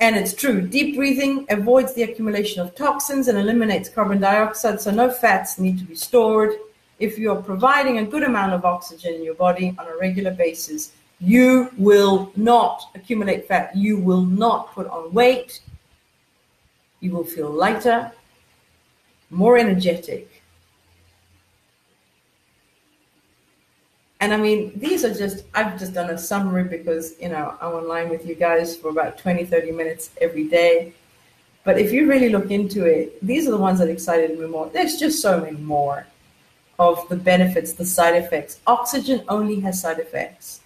And 0.00 0.16
it's 0.16 0.32
true, 0.32 0.62
deep 0.62 0.96
breathing 0.96 1.44
avoids 1.50 1.92
the 1.92 2.04
accumulation 2.04 2.62
of 2.62 2.74
toxins 2.74 3.28
and 3.28 3.36
eliminates 3.36 3.88
carbon 3.88 4.18
dioxide, 4.20 4.80
so 4.80 4.90
no 4.90 5.10
fats 5.10 5.58
need 5.58 5.78
to 5.78 5.84
be 5.84 5.94
stored. 5.94 6.52
If 6.98 7.18
you're 7.18 7.42
providing 7.42 7.98
a 7.98 8.04
good 8.04 8.22
amount 8.22 8.52
of 8.52 8.64
oxygen 8.64 9.14
in 9.14 9.24
your 9.24 9.34
body 9.34 9.74
on 9.78 9.86
a 9.86 9.96
regular 9.98 10.30
basis, 10.30 10.92
you 11.18 11.70
will 11.76 12.32
not 12.34 12.90
accumulate 12.94 13.46
fat. 13.46 13.76
You 13.76 13.98
will 13.98 14.22
not 14.22 14.72
put 14.72 14.86
on 14.86 15.12
weight. 15.12 15.60
You 17.00 17.12
will 17.12 17.24
feel 17.24 17.50
lighter, 17.50 18.12
more 19.30 19.56
energetic. 19.56 20.42
And 24.20 24.34
I 24.34 24.36
mean, 24.36 24.72
these 24.78 25.04
are 25.04 25.14
just, 25.14 25.44
I've 25.54 25.78
just 25.78 25.94
done 25.94 26.10
a 26.10 26.18
summary 26.18 26.64
because, 26.64 27.14
you 27.18 27.30
know, 27.30 27.56
I'm 27.60 27.72
online 27.72 28.10
with 28.10 28.26
you 28.26 28.34
guys 28.34 28.76
for 28.76 28.90
about 28.90 29.16
20, 29.16 29.46
30 29.46 29.72
minutes 29.72 30.10
every 30.20 30.46
day. 30.46 30.92
But 31.64 31.78
if 31.78 31.90
you 31.92 32.06
really 32.06 32.28
look 32.28 32.50
into 32.50 32.84
it, 32.84 33.24
these 33.24 33.46
are 33.46 33.50
the 33.50 33.56
ones 33.56 33.78
that 33.78 33.88
excited 33.88 34.38
me 34.38 34.46
more. 34.46 34.68
There's 34.68 34.98
just 34.98 35.22
so 35.22 35.40
many 35.40 35.56
more 35.56 36.06
of 36.78 37.08
the 37.08 37.16
benefits, 37.16 37.72
the 37.72 37.84
side 37.84 38.14
effects. 38.14 38.60
Oxygen 38.66 39.22
only 39.28 39.60
has 39.60 39.80
side 39.80 39.98
effects 39.98 40.60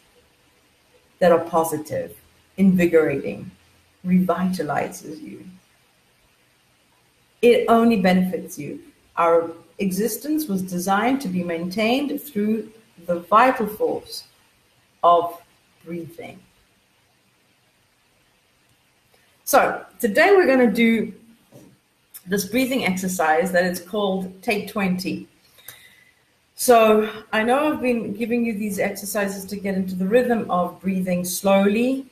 that 1.19 1.33
are 1.33 1.41
positive, 1.41 2.17
invigorating, 2.57 3.51
revitalizes 4.07 5.21
you. 5.21 5.45
It 7.45 7.67
only 7.69 8.01
benefits 8.01 8.59
you. 8.59 8.81
Our 9.19 9.51
existence 9.79 10.49
was 10.49 10.63
designed 10.63 11.21
to 11.21 11.29
be 11.29 11.45
maintained 11.45 12.19
through 12.23 12.71
the 13.05 13.21
vital 13.21 13.67
force 13.67 14.25
of 15.03 15.43
breathing. 15.85 16.39
So, 19.45 19.85
today 20.01 20.31
we're 20.31 20.47
going 20.47 20.67
to 20.67 20.75
do 20.75 21.13
this 22.27 22.47
breathing 22.47 22.87
exercise 22.87 23.53
that 23.53 23.65
is 23.65 23.79
called 23.79 24.43
Take 24.43 24.69
20. 24.69 25.29
So 26.55 27.11
I 27.31 27.43
know 27.43 27.75
I've 27.75 27.83
been 27.83 28.15
giving 28.15 28.47
you 28.47 28.55
these 28.55 28.79
exercises 28.79 29.45
to 29.45 29.57
get 29.57 29.75
into 29.75 29.95
the 29.95 30.07
rhythm 30.07 30.51
of 30.51 30.81
breathing 30.81 31.27
slowly, 31.27 32.07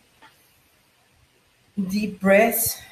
deep 1.89 2.21
breaths. 2.21 2.83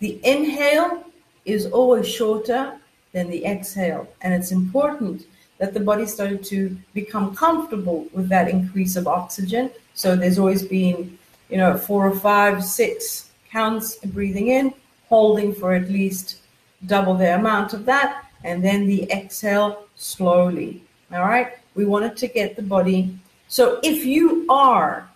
The 0.00 0.20
inhale 0.24 1.09
is 1.52 1.66
always 1.66 2.08
shorter 2.08 2.78
than 3.12 3.28
the 3.28 3.44
exhale, 3.44 4.06
and 4.22 4.32
it's 4.32 4.52
important 4.52 5.26
that 5.58 5.74
the 5.74 5.80
body 5.80 6.06
started 6.06 6.42
to 6.44 6.76
become 6.94 7.34
comfortable 7.34 8.06
with 8.12 8.28
that 8.28 8.48
increase 8.48 8.96
of 8.96 9.06
oxygen. 9.06 9.70
So 9.94 10.16
there's 10.16 10.38
always 10.38 10.62
been, 10.62 11.18
you 11.50 11.58
know, 11.58 11.76
four 11.76 12.08
or 12.08 12.16
five, 12.16 12.64
six 12.64 13.30
counts 13.50 13.96
breathing 13.96 14.48
in, 14.48 14.72
holding 15.08 15.52
for 15.52 15.74
at 15.74 15.90
least 15.90 16.38
double 16.86 17.14
the 17.14 17.34
amount 17.34 17.74
of 17.74 17.84
that, 17.86 18.24
and 18.44 18.64
then 18.64 18.86
the 18.86 19.10
exhale 19.10 19.84
slowly. 19.96 20.82
All 21.12 21.20
right. 21.20 21.52
We 21.74 21.84
wanted 21.84 22.16
to 22.18 22.28
get 22.28 22.56
the 22.56 22.62
body. 22.62 23.18
So 23.48 23.80
if 23.82 24.04
you 24.04 24.46
are 24.48 25.08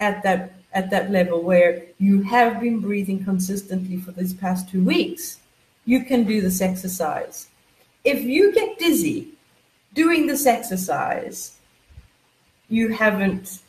at 0.00 0.22
that 0.24 0.52
at 0.74 0.90
that 0.90 1.10
level 1.10 1.42
where 1.42 1.82
you 1.98 2.22
have 2.22 2.60
been 2.60 2.80
breathing 2.80 3.24
consistently 3.24 3.96
for 3.98 4.12
these 4.12 4.34
past 4.34 4.68
two 4.68 4.84
weeks, 4.84 5.40
you 5.84 6.04
can 6.04 6.24
do 6.24 6.40
this 6.40 6.60
exercise. 6.60 7.48
If 8.04 8.22
you 8.22 8.52
get 8.52 8.78
dizzy 8.78 9.28
doing 9.94 10.26
this 10.26 10.46
exercise, 10.46 11.58
you 12.68 12.88
haven't 12.88 13.60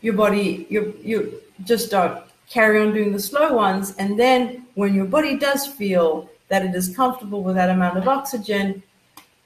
your 0.00 0.14
body 0.14 0.66
you 0.70 0.98
you 1.02 1.40
just 1.64 1.90
don't 1.90 2.24
carry 2.48 2.80
on 2.80 2.92
doing 2.92 3.12
the 3.12 3.20
slow 3.20 3.52
ones 3.52 3.94
and 3.98 4.18
then 4.18 4.66
when 4.74 4.94
your 4.94 5.04
body 5.04 5.36
does 5.36 5.66
feel 5.66 6.28
that 6.52 6.66
it 6.66 6.74
is 6.74 6.94
comfortable 6.94 7.42
with 7.42 7.54
that 7.54 7.70
amount 7.70 7.96
of 7.96 8.06
oxygen, 8.06 8.82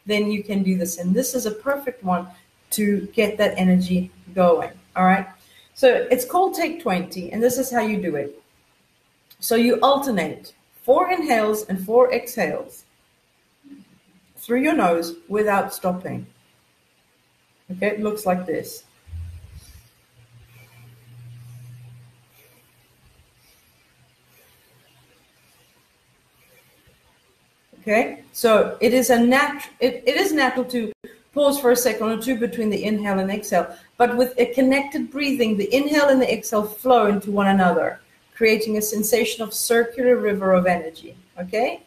then 0.06 0.28
you 0.28 0.42
can 0.42 0.64
do 0.64 0.76
this. 0.76 0.98
And 0.98 1.14
this 1.14 1.34
is 1.36 1.46
a 1.46 1.52
perfect 1.52 2.02
one 2.02 2.26
to 2.70 3.06
get 3.14 3.38
that 3.38 3.54
energy 3.56 4.10
going. 4.34 4.72
All 4.96 5.04
right. 5.04 5.26
So 5.76 6.06
it's 6.10 6.24
called 6.24 6.54
Take 6.54 6.80
20, 6.80 7.32
and 7.32 7.42
this 7.42 7.58
is 7.58 7.70
how 7.70 7.82
you 7.82 8.00
do 8.00 8.16
it. 8.16 8.42
So 9.40 9.56
you 9.56 9.78
alternate 9.82 10.54
four 10.82 11.10
inhales 11.12 11.66
and 11.66 11.84
four 11.84 12.14
exhales 12.14 12.86
through 14.36 14.62
your 14.62 14.72
nose 14.72 15.16
without 15.28 15.74
stopping. 15.74 16.26
Okay, 17.70 17.88
it 17.88 18.00
looks 18.00 18.24
like 18.24 18.46
this. 18.46 18.84
Okay, 27.82 28.24
so 28.32 28.78
it 28.80 28.94
is 28.94 29.10
a 29.10 29.18
nat 29.18 29.68
it, 29.78 30.02
it 30.06 30.16
is 30.16 30.32
natural 30.32 30.64
to 30.64 30.90
pause 31.34 31.60
for 31.60 31.70
a 31.72 31.76
second 31.76 32.08
or 32.08 32.16
two 32.16 32.36
between 32.38 32.70
the 32.70 32.82
inhale 32.82 33.18
and 33.18 33.30
exhale, 33.30 33.76
but 33.96 34.16
with 34.16 34.34
a 34.38 34.46
connected 34.46 35.10
breathing, 35.10 35.56
the 35.56 35.74
inhale 35.74 36.08
and 36.08 36.20
the 36.20 36.32
exhale 36.32 36.64
flow 36.64 37.06
into 37.06 37.30
one 37.30 37.48
another, 37.48 38.00
creating 38.34 38.76
a 38.76 38.82
sensation 38.82 39.42
of 39.42 39.54
circular 39.54 40.16
river 40.16 40.52
of 40.52 40.66
energy. 40.66 41.16
Okay? 41.38 41.82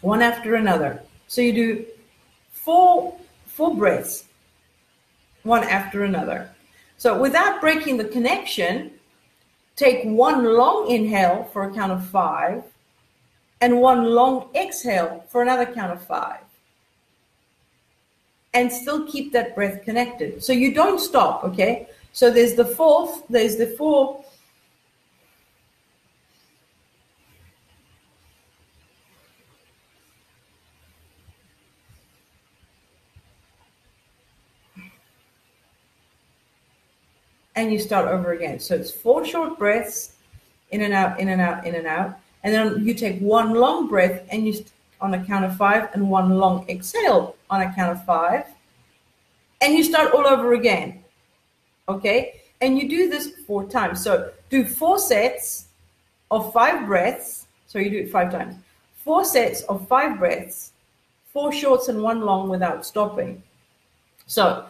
One 0.00 0.22
after 0.22 0.54
another. 0.54 1.02
So 1.28 1.40
you 1.40 1.52
do 1.52 1.86
four 2.52 3.16
four 3.46 3.74
breaths, 3.76 4.24
one 5.42 5.64
after 5.64 6.04
another. 6.04 6.50
So 6.96 7.18
without 7.20 7.60
breaking 7.60 7.96
the 7.96 8.04
connection, 8.04 8.90
Take 9.76 10.04
one 10.04 10.44
long 10.44 10.88
inhale 10.88 11.50
for 11.52 11.64
a 11.64 11.74
count 11.74 11.90
of 11.90 12.06
five 12.06 12.62
and 13.60 13.80
one 13.80 14.04
long 14.04 14.50
exhale 14.54 15.24
for 15.28 15.42
another 15.42 15.66
count 15.66 15.92
of 15.92 16.06
five. 16.06 16.43
And 18.54 18.72
still 18.72 19.06
keep 19.06 19.32
that 19.32 19.54
breath 19.54 19.84
connected. 19.84 20.42
So 20.42 20.52
you 20.52 20.72
don't 20.72 21.00
stop, 21.00 21.44
okay? 21.44 21.88
So 22.12 22.30
there's 22.30 22.54
the 22.54 22.64
fourth, 22.64 23.24
there's 23.28 23.56
the 23.56 23.66
four. 23.66 24.24
and 37.56 37.72
you 37.72 37.78
start 37.78 38.08
over 38.08 38.32
again. 38.32 38.58
So 38.58 38.74
it's 38.74 38.90
four 38.90 39.24
short 39.24 39.58
breaths, 39.58 40.14
in 40.70 40.82
and 40.82 40.92
out, 40.92 41.20
in 41.20 41.28
and 41.28 41.40
out, 41.40 41.66
in 41.66 41.74
and 41.74 41.86
out. 41.86 42.18
And 42.42 42.52
then 42.52 42.84
you 42.84 42.94
take 42.94 43.20
one 43.20 43.54
long 43.54 43.88
breath 43.88 44.22
and 44.30 44.46
you 44.46 44.64
on 45.00 45.14
a 45.14 45.24
count 45.24 45.44
of 45.44 45.56
five 45.56 45.90
and 45.94 46.08
one 46.08 46.30
long 46.30 46.68
exhale 46.68 47.36
on 47.54 47.62
a 47.62 47.72
count 47.74 47.92
of 47.92 48.04
five. 48.04 48.46
And 49.60 49.74
you 49.74 49.84
start 49.84 50.12
all 50.12 50.26
over 50.26 50.54
again. 50.54 51.04
Okay? 51.88 52.40
And 52.60 52.78
you 52.78 52.88
do 52.88 53.08
this 53.08 53.28
four 53.46 53.64
times. 53.64 54.02
So 54.02 54.32
do 54.50 54.64
four 54.64 54.98
sets 54.98 55.66
of 56.30 56.52
five 56.52 56.86
breaths. 56.86 57.46
So 57.66 57.78
you 57.78 57.90
do 57.90 57.98
it 57.98 58.10
five 58.10 58.30
times. 58.30 58.56
Four 59.04 59.24
sets 59.24 59.62
of 59.62 59.86
five 59.86 60.18
breaths, 60.18 60.72
four 61.32 61.52
shorts 61.52 61.88
and 61.88 62.02
one 62.02 62.22
long 62.22 62.48
without 62.48 62.86
stopping. 62.86 63.42
So 64.26 64.66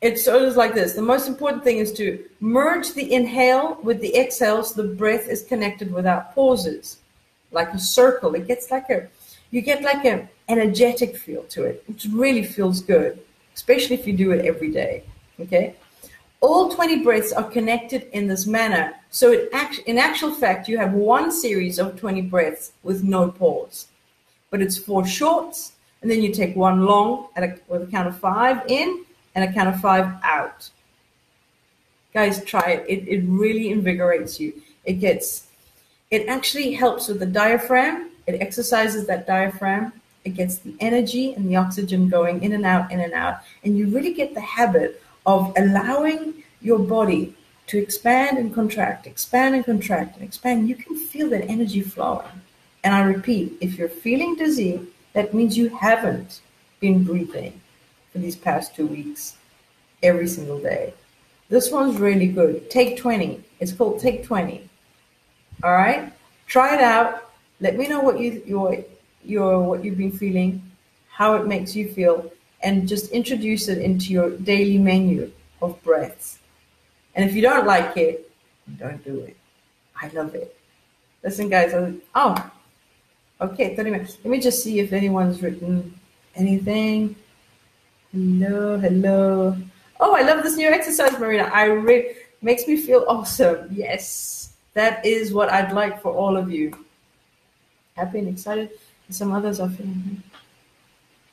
it's 0.00 0.24
sort 0.24 0.42
of 0.42 0.56
like 0.56 0.74
this. 0.74 0.92
The 0.92 1.02
most 1.02 1.28
important 1.28 1.64
thing 1.64 1.78
is 1.78 1.92
to 1.94 2.22
merge 2.40 2.92
the 2.92 3.12
inhale 3.12 3.78
with 3.82 4.00
the 4.00 4.14
exhale 4.16 4.62
so 4.62 4.82
the 4.82 4.94
breath 4.94 5.28
is 5.28 5.42
connected 5.42 5.92
without 5.92 6.34
pauses, 6.34 6.98
like 7.52 7.72
a 7.72 7.78
circle. 7.78 8.34
It 8.34 8.46
gets 8.46 8.70
like 8.70 8.90
a, 8.90 9.08
you 9.50 9.62
get 9.62 9.82
like 9.82 10.04
an 10.04 10.28
energetic 10.50 11.16
feel 11.16 11.44
to 11.44 11.64
it. 11.64 11.84
It 11.88 12.04
really 12.12 12.44
feels 12.44 12.82
good, 12.82 13.20
especially 13.54 13.96
if 13.96 14.06
you 14.06 14.12
do 14.12 14.32
it 14.32 14.44
every 14.44 14.70
day. 14.70 15.04
Okay. 15.40 15.74
All 16.40 16.70
20 16.70 17.02
breaths 17.02 17.32
are 17.32 17.44
connected 17.44 18.08
in 18.12 18.26
this 18.26 18.46
manner. 18.46 18.94
So 19.10 19.32
it 19.32 19.50
act, 19.52 19.78
in 19.86 19.98
actual 19.98 20.32
fact, 20.32 20.68
you 20.68 20.78
have 20.78 20.94
one 20.94 21.30
series 21.30 21.78
of 21.78 21.98
20 21.98 22.22
breaths 22.22 22.72
with 22.82 23.04
no 23.04 23.30
pause. 23.30 23.88
But 24.50 24.62
it's 24.62 24.78
four 24.78 25.06
shorts, 25.06 25.72
and 26.00 26.10
then 26.10 26.22
you 26.22 26.32
take 26.32 26.56
one 26.56 26.86
long 26.86 27.28
at 27.36 27.44
a, 27.44 27.58
with 27.68 27.82
a 27.82 27.86
count 27.86 28.08
of 28.08 28.18
five 28.18 28.62
in 28.68 29.04
and 29.34 29.44
a 29.48 29.52
count 29.52 29.68
of 29.68 29.80
five 29.80 30.06
out. 30.22 30.70
Guys, 32.14 32.42
try 32.44 32.70
it. 32.70 32.84
It, 32.88 33.08
it 33.08 33.24
really 33.26 33.70
invigorates 33.70 34.40
you. 34.40 34.54
It 34.84 34.94
gets, 34.94 35.46
it 36.10 36.26
actually 36.26 36.72
helps 36.72 37.08
with 37.08 37.20
the 37.20 37.26
diaphragm. 37.26 38.10
It 38.26 38.40
exercises 38.40 39.06
that 39.06 39.26
diaphragm. 39.26 39.92
It 40.24 40.30
gets 40.30 40.58
the 40.58 40.74
energy 40.80 41.32
and 41.34 41.48
the 41.48 41.56
oxygen 41.56 42.08
going 42.08 42.42
in 42.42 42.52
and 42.52 42.66
out, 42.66 42.90
in 42.92 43.00
and 43.00 43.12
out. 43.12 43.38
And 43.64 43.76
you 43.76 43.88
really 43.88 44.12
get 44.12 44.34
the 44.34 44.40
habit 44.40 45.02
of 45.26 45.52
allowing 45.56 46.42
your 46.60 46.78
body 46.78 47.34
to 47.68 47.78
expand 47.78 48.36
and 48.36 48.54
contract, 48.54 49.06
expand 49.06 49.54
and 49.54 49.64
contract 49.64 50.16
and 50.16 50.24
expand. 50.24 50.68
You 50.68 50.74
can 50.74 50.96
feel 50.96 51.30
that 51.30 51.48
energy 51.48 51.80
flowing. 51.80 52.26
And 52.82 52.94
I 52.94 53.02
repeat, 53.02 53.56
if 53.60 53.78
you're 53.78 53.88
feeling 53.88 54.34
dizzy, 54.34 54.80
that 55.12 55.34
means 55.34 55.56
you 55.56 55.68
haven't 55.68 56.40
been 56.80 57.04
breathing 57.04 57.60
for 58.12 58.18
these 58.18 58.36
past 58.36 58.74
two 58.74 58.86
weeks 58.86 59.36
every 60.02 60.26
single 60.26 60.58
day. 60.58 60.94
This 61.48 61.70
one's 61.70 61.98
really 61.98 62.28
good. 62.28 62.70
Take 62.70 62.96
20. 62.96 63.42
It's 63.58 63.72
called 63.72 64.00
Take 64.00 64.24
20. 64.24 64.68
All 65.62 65.72
right? 65.72 66.12
Try 66.46 66.74
it 66.74 66.80
out. 66.80 67.30
Let 67.60 67.76
me 67.76 67.86
know 67.86 68.00
what 68.00 68.18
you 68.18 68.42
your 68.46 68.82
your 69.24 69.62
what 69.62 69.84
you've 69.84 69.98
been 69.98 70.12
feeling, 70.12 70.62
how 71.10 71.34
it 71.34 71.46
makes 71.46 71.74
you 71.76 71.92
feel, 71.92 72.30
and 72.62 72.88
just 72.88 73.10
introduce 73.10 73.68
it 73.68 73.78
into 73.78 74.12
your 74.12 74.30
daily 74.30 74.78
menu 74.78 75.30
of 75.62 75.82
breaths. 75.82 76.38
And 77.14 77.28
if 77.28 77.34
you 77.34 77.42
don't 77.42 77.66
like 77.66 77.96
it, 77.96 78.30
don't 78.78 79.02
do 79.04 79.20
it. 79.20 79.36
I 80.00 80.08
love 80.08 80.34
it. 80.34 80.56
Listen, 81.22 81.48
guys. 81.48 81.72
Oh, 82.14 82.50
okay, 83.40 83.76
30 83.76 83.90
minutes. 83.90 84.18
Let 84.24 84.30
me 84.30 84.40
just 84.40 84.62
see 84.62 84.80
if 84.80 84.92
anyone's 84.92 85.42
written 85.42 85.98
anything. 86.34 87.16
Hello, 88.12 88.78
hello. 88.78 89.56
Oh, 89.98 90.14
I 90.14 90.22
love 90.22 90.42
this 90.42 90.56
new 90.56 90.68
exercise, 90.68 91.18
Marina. 91.18 91.50
I 91.52 91.64
really 91.64 92.14
makes 92.42 92.66
me 92.66 92.76
feel 92.76 93.04
awesome. 93.06 93.68
Yes, 93.70 94.54
that 94.74 95.04
is 95.04 95.32
what 95.34 95.52
I'd 95.52 95.72
like 95.72 96.00
for 96.00 96.12
all 96.12 96.36
of 96.36 96.50
you. 96.50 96.72
Happy 97.96 98.20
and 98.20 98.28
excited. 98.28 98.70
Some 99.10 99.32
others 99.32 99.60
are 99.60 99.68
feeling 99.68 100.22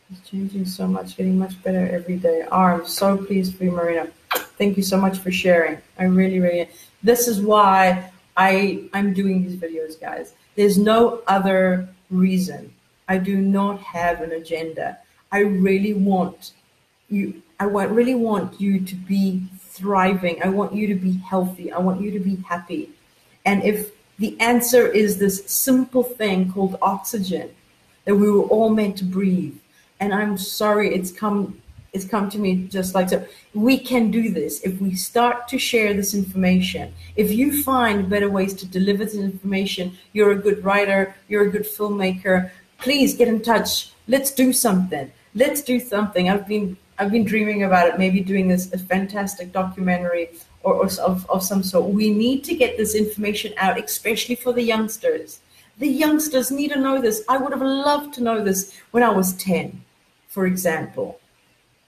it's 0.10 0.30
changing 0.30 0.66
so 0.66 0.88
much, 0.88 1.18
getting 1.18 1.38
much 1.38 1.62
better 1.64 1.86
every 1.90 2.16
day. 2.16 2.46
Oh, 2.50 2.58
I'm 2.58 2.88
so 2.88 3.18
pleased 3.18 3.56
for 3.56 3.66
you, 3.66 3.72
Marina. 3.72 4.08
Thank 4.58 4.78
you 4.78 4.84
so 4.84 4.98
much 4.98 5.18
for 5.20 5.32
sharing. 5.32 5.80
I 6.00 6.06
really, 6.06 6.40
really. 6.40 6.70
This 7.04 7.28
is 7.28 7.42
why 7.42 8.12
I 8.38 8.88
I'm 8.94 9.14
doing 9.14 9.44
these 9.44 9.58
videos, 9.58 10.00
guys. 10.00 10.34
There's 10.56 10.78
no 10.78 11.22
other 11.28 11.90
reason. 12.10 12.74
I 13.10 13.18
do 13.18 13.38
not 13.38 13.82
have 13.82 14.22
an 14.22 14.32
agenda. 14.32 14.98
I 15.32 15.40
really 15.40 15.94
want 15.94 16.54
you 17.10 17.42
I 17.60 17.66
want 17.66 17.92
really 17.92 18.16
want 18.16 18.62
you 18.62 18.80
to 18.80 18.96
be 18.96 19.44
thriving. 19.60 20.42
I 20.42 20.50
want 20.50 20.74
you 20.74 20.88
to 20.88 20.96
be 20.96 21.18
healthy. 21.18 21.72
I 21.72 21.80
want 21.80 22.02
you 22.02 22.12
to 22.12 22.20
be 22.20 22.38
happy. 22.48 22.92
And 23.46 23.62
if 23.64 23.92
the 24.20 24.40
answer 24.40 24.88
is 24.88 25.18
this 25.18 25.46
simple 25.46 26.04
thing 26.04 26.52
called 26.52 26.78
oxygen 26.82 27.50
that 28.08 28.16
we 28.16 28.32
were 28.32 28.46
all 28.46 28.70
meant 28.70 28.98
to 28.98 29.04
breathe, 29.04 29.58
and 30.00 30.12
I'm 30.14 30.38
sorry 30.38 30.96
it's 30.96 31.12
come 31.12 31.62
it's 31.94 32.06
come 32.06 32.30
to 32.30 32.38
me 32.38 32.68
just 32.68 32.96
like 32.96 33.10
so. 33.10 33.26
We 33.54 33.78
can 33.78 34.12
do 34.12 34.32
this 34.32 34.62
if 34.62 34.80
we 34.82 34.96
start 34.96 35.48
to 35.50 35.58
share 35.58 35.94
this 35.94 36.14
information. 36.14 36.94
If 37.16 37.32
you 37.32 37.64
find 37.64 38.10
better 38.10 38.30
ways 38.30 38.54
to 38.56 38.68
deliver 38.68 39.06
this 39.06 39.16
information, 39.16 39.98
you're 40.14 40.32
a 40.32 40.36
good 40.36 40.64
writer, 40.64 41.16
you're 41.28 41.48
a 41.48 41.52
good 41.52 41.64
filmmaker, 41.64 42.52
please 42.78 43.16
get 43.16 43.28
in 43.28 43.42
touch. 43.42 43.92
Let's 44.08 44.32
do 44.32 44.54
something. 44.54 45.12
Let's 45.36 45.62
do 45.62 45.80
something. 45.80 46.30
I've 46.30 46.48
been 46.48 46.78
I've 47.00 47.12
been 47.12 47.26
dreaming 47.26 47.64
about 47.64 47.88
it, 47.90 48.00
maybe 48.00 48.22
doing 48.22 48.48
this 48.48 48.74
a 48.74 48.78
fantastic 48.78 49.52
documentary 49.52 50.30
or, 50.64 50.74
or 50.74 50.90
of, 51.00 51.30
of 51.30 51.44
some 51.44 51.62
sort. 51.62 51.94
We 51.94 52.10
need 52.10 52.44
to 52.46 52.56
get 52.56 52.76
this 52.76 52.96
information 52.96 53.54
out, 53.58 53.84
especially 53.84 54.36
for 54.36 54.52
the 54.52 54.64
youngsters. 54.64 55.40
The 55.80 55.88
youngsters 55.88 56.50
need 56.52 56.70
to 56.70 56.80
know 56.80 57.00
this. 57.00 57.24
I 57.30 57.38
would 57.38 57.52
have 57.52 57.62
loved 57.62 58.14
to 58.16 58.24
know 58.24 58.44
this 58.44 58.76
when 58.92 59.04
I 59.04 59.10
was 59.10 59.34
10, 59.34 59.84
for 60.28 60.48
example. 60.48 61.20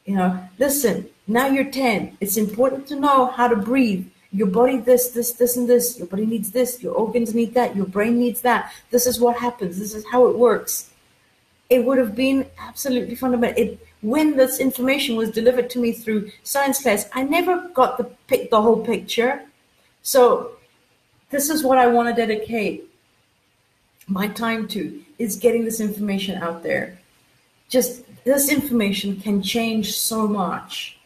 You 0.05 0.15
know, 0.15 0.49
listen, 0.59 1.09
now 1.27 1.47
you're 1.47 1.71
10. 1.71 2.17
It's 2.19 2.37
important 2.37 2.87
to 2.87 2.99
know 2.99 3.27
how 3.27 3.47
to 3.47 3.55
breathe. 3.55 4.07
Your 4.31 4.47
body, 4.47 4.77
this, 4.77 5.09
this, 5.09 5.31
this, 5.33 5.57
and 5.57 5.67
this. 5.67 5.97
Your 5.97 6.07
body 6.07 6.25
needs 6.25 6.51
this. 6.51 6.83
Your 6.83 6.93
organs 6.93 7.33
need 7.33 7.55
that. 7.55 7.75
Your 7.75 7.87
brain 7.87 8.19
needs 8.19 8.41
that. 8.41 8.71
This 8.91 9.07
is 9.07 9.19
what 9.19 9.37
happens. 9.37 9.79
This 9.79 9.95
is 9.95 10.05
how 10.11 10.27
it 10.27 10.37
works. 10.37 10.91
It 11.69 11.83
would 11.83 11.97
have 11.97 12.15
been 12.15 12.45
absolutely 12.59 13.15
fundamental. 13.15 13.63
It, 13.63 13.87
when 14.01 14.37
this 14.37 14.59
information 14.59 15.15
was 15.15 15.31
delivered 15.31 15.69
to 15.71 15.79
me 15.79 15.91
through 15.91 16.31
science 16.43 16.81
class, 16.81 17.09
I 17.13 17.23
never 17.23 17.69
got 17.69 17.97
the 17.97 18.09
the 18.49 18.61
whole 18.61 18.83
picture. 18.85 19.41
So 20.01 20.51
this 21.29 21.49
is 21.49 21.63
what 21.63 21.77
I 21.77 21.87
want 21.87 22.09
to 22.09 22.15
dedicate 22.15 22.88
my 24.09 24.27
time 24.27 24.67
to 24.69 25.01
is 25.17 25.35
getting 25.35 25.65
this 25.65 25.79
information 25.79 26.41
out 26.41 26.63
there. 26.63 26.99
Just 27.69 28.03
this 28.23 28.51
information 28.51 29.19
can 29.19 29.41
change 29.41 29.93
so 29.93 30.27
much. 30.27 30.97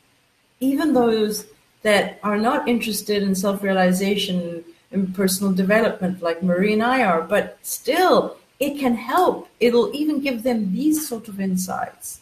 Even 0.59 0.93
those 0.93 1.47
that 1.81 2.19
are 2.23 2.37
not 2.37 2.67
interested 2.67 3.23
in 3.23 3.35
self-realization 3.35 4.63
and 4.91 5.13
personal 5.13 5.51
development 5.51 6.21
like 6.21 6.41
Marie 6.41 6.73
and 6.73 6.83
I 6.83 7.03
are, 7.03 7.21
but 7.21 7.57
still 7.61 8.37
it 8.59 8.79
can 8.79 8.95
help. 8.95 9.49
It'll 9.59 9.93
even 9.93 10.21
give 10.21 10.43
them 10.43 10.71
these 10.73 11.07
sort 11.07 11.27
of 11.27 11.39
insights 11.39 12.21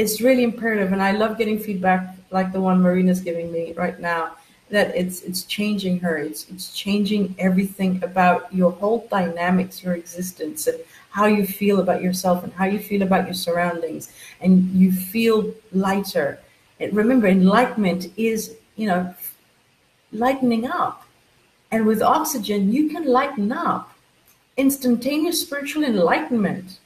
it's 0.00 0.22
really 0.22 0.44
imperative 0.44 0.92
and 0.94 1.02
i 1.02 1.10
love 1.12 1.36
getting 1.36 1.58
feedback 1.58 2.16
like 2.30 2.52
the 2.52 2.60
one 2.60 2.80
marina's 2.80 3.20
giving 3.20 3.52
me 3.52 3.74
right 3.74 4.00
now 4.00 4.34
that 4.70 4.94
it's 4.96 5.22
it's 5.22 5.42
changing 5.44 5.98
her 5.98 6.16
it's 6.16 6.48
it's 6.48 6.72
changing 6.72 7.34
everything 7.38 8.02
about 8.02 8.52
your 8.54 8.70
whole 8.70 9.06
dynamics 9.10 9.82
your 9.82 9.94
existence 9.94 10.66
and 10.66 10.78
how 11.10 11.26
you 11.26 11.44
feel 11.44 11.80
about 11.80 12.02
yourself 12.02 12.42
and 12.44 12.52
how 12.52 12.64
you 12.64 12.78
feel 12.78 13.02
about 13.02 13.24
your 13.24 13.34
surroundings 13.34 14.12
and 14.40 14.70
you 14.70 14.92
feel 14.92 15.52
lighter. 15.72 16.40
And 16.78 16.94
remember 16.94 17.26
enlightenment 17.26 18.06
is 18.16 18.56
you 18.76 18.86
know 18.86 19.14
lightening 20.12 20.66
up. 20.66 21.04
And 21.72 21.86
with 21.86 22.02
oxygen 22.02 22.72
you 22.72 22.88
can 22.88 23.04
lighten 23.04 23.52
up. 23.52 23.92
Instantaneous 24.56 25.40
spiritual 25.40 25.84
enlightenment. 25.84 26.78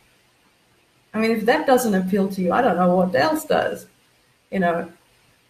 I 1.13 1.19
mean, 1.19 1.31
if 1.31 1.47
that 1.47 1.67
doesn't 1.67 1.95
appeal 1.95 2.29
to 2.29 2.43
you, 2.43 2.53
I 2.53 2.61
don't 2.61 2.77
know 2.77 2.97
what 2.97 3.15
else 3.15 3.45
does. 3.45 3.87
You 4.51 4.61
know, 4.61 4.93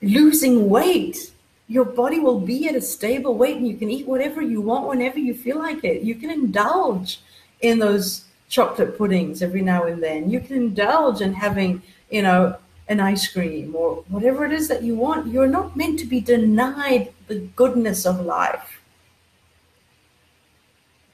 losing 0.03 0.68
weight, 0.68 1.32
your 1.68 1.84
body 1.84 2.20
will 2.20 2.40
be 2.40 2.68
at 2.68 2.74
a 2.74 2.80
stable 2.80 3.34
weight 3.36 3.56
and 3.56 3.66
you 3.66 3.76
can 3.76 3.90
eat 3.90 4.06
whatever 4.06 4.42
you 4.42 4.60
want 4.60 4.86
whenever 4.86 5.18
you 5.18 5.34
feel 5.34 5.58
like 5.58 5.82
it. 5.84 6.02
You 6.02 6.14
can 6.14 6.30
indulge 6.30 7.20
in 7.60 7.78
those 7.78 8.24
chocolate 8.48 8.98
puddings 8.98 9.42
every 9.42 9.62
now 9.62 9.84
and 9.84 10.02
then. 10.02 10.28
You 10.28 10.40
can 10.40 10.56
indulge 10.56 11.20
in 11.20 11.32
having, 11.32 11.82
you 12.10 12.22
know, 12.22 12.56
an 12.88 13.00
ice 13.00 13.26
cream 13.32 13.74
or 13.74 14.04
whatever 14.08 14.44
it 14.44 14.52
is 14.52 14.68
that 14.68 14.82
you 14.82 14.94
want. 14.94 15.32
You're 15.32 15.46
not 15.46 15.76
meant 15.76 15.98
to 16.00 16.06
be 16.06 16.20
denied 16.20 17.12
the 17.28 17.40
goodness 17.56 18.04
of 18.04 18.20
life. 18.20 18.80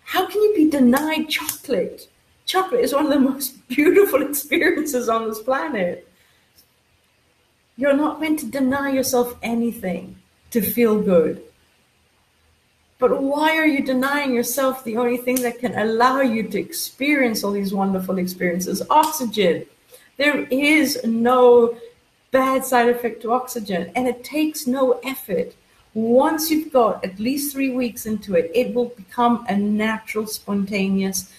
How 0.03 0.27
can 0.27 0.43
you 0.43 0.55
be 0.57 0.69
denied 0.69 1.29
chocolate? 1.29 2.09
chocolate 2.51 2.81
is 2.81 2.93
one 2.93 3.07
of 3.07 3.13
the 3.13 3.21
most 3.31 3.67
beautiful 3.69 4.23
experiences 4.23 5.09
on 5.09 5.29
this 5.29 5.41
planet. 5.41 6.09
You're 7.77 7.97
not 7.97 8.21
meant 8.21 8.41
to 8.41 8.47
deny 8.47 8.91
yourself 8.91 9.37
anything. 9.43 10.20
To 10.51 10.61
feel 10.61 11.01
good. 11.01 11.43
But 12.99 13.23
why 13.23 13.57
are 13.57 13.67
you 13.67 13.83
denying 13.83 14.35
yourself 14.35 14.85
the 14.85 14.99
only 14.99 15.17
thing 15.17 15.41
that 15.43 15.59
can 15.59 15.75
allow 15.79 16.21
you 16.21 16.43
to 16.43 16.61
experience 16.61 17.43
all 17.43 17.53
these 17.53 17.73
wonderful 17.73 18.19
experiences? 18.19 18.83
Oxygen. 18.91 19.65
There 20.19 20.43
is 20.51 21.03
no 21.05 21.79
bad 22.31 22.65
side 22.65 22.91
effect 22.91 23.23
to 23.23 23.33
oxygen, 23.33 23.91
and 23.97 24.07
it 24.07 24.23
takes 24.23 24.67
no 24.67 25.01
effort. 25.03 25.55
Once 25.95 26.51
you've 26.51 26.73
got 26.73 27.03
at 27.03 27.19
least 27.19 27.53
three 27.53 27.71
weeks 27.71 28.05
into 28.05 28.35
it, 28.35 28.51
it 28.55 28.75
will 28.75 28.91
become 28.91 29.47
a 29.49 29.57
natural, 29.57 30.27
spontaneous 30.27 31.33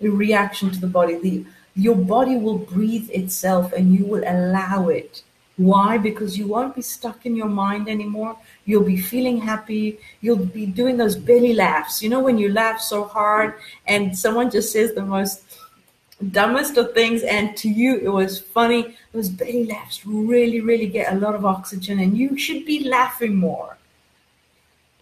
reaction 0.00 0.70
to 0.70 0.80
the 0.80 0.86
body. 0.86 1.16
The, 1.18 1.44
your 1.76 1.94
body 1.94 2.36
will 2.36 2.58
breathe 2.58 3.10
itself 3.10 3.72
and 3.72 3.94
you 3.94 4.04
will 4.06 4.24
allow 4.26 4.88
it. 4.88 5.22
Why? 5.62 5.96
Because 5.96 6.36
you 6.36 6.48
won't 6.48 6.74
be 6.74 6.82
stuck 6.82 7.24
in 7.24 7.36
your 7.36 7.48
mind 7.48 7.88
anymore. 7.88 8.36
You'll 8.64 8.82
be 8.84 9.00
feeling 9.00 9.38
happy. 9.40 9.98
You'll 10.20 10.44
be 10.60 10.66
doing 10.66 10.96
those 10.96 11.14
belly 11.14 11.54
laughs. 11.54 12.02
You 12.02 12.10
know, 12.10 12.20
when 12.20 12.36
you 12.36 12.52
laugh 12.52 12.80
so 12.80 13.04
hard 13.04 13.54
and 13.86 14.16
someone 14.18 14.50
just 14.50 14.72
says 14.72 14.92
the 14.94 15.04
most 15.04 15.44
dumbest 16.30 16.76
of 16.76 16.92
things, 16.94 17.22
and 17.22 17.56
to 17.56 17.68
you 17.68 17.96
it 17.98 18.08
was 18.08 18.40
funny. 18.40 18.96
Those 19.12 19.28
belly 19.28 19.66
laughs 19.66 20.04
really, 20.04 20.60
really 20.60 20.86
get 20.86 21.12
a 21.12 21.16
lot 21.16 21.34
of 21.34 21.44
oxygen, 21.44 22.00
and 22.00 22.16
you 22.18 22.36
should 22.36 22.64
be 22.64 22.88
laughing 22.88 23.36
more. 23.36 23.76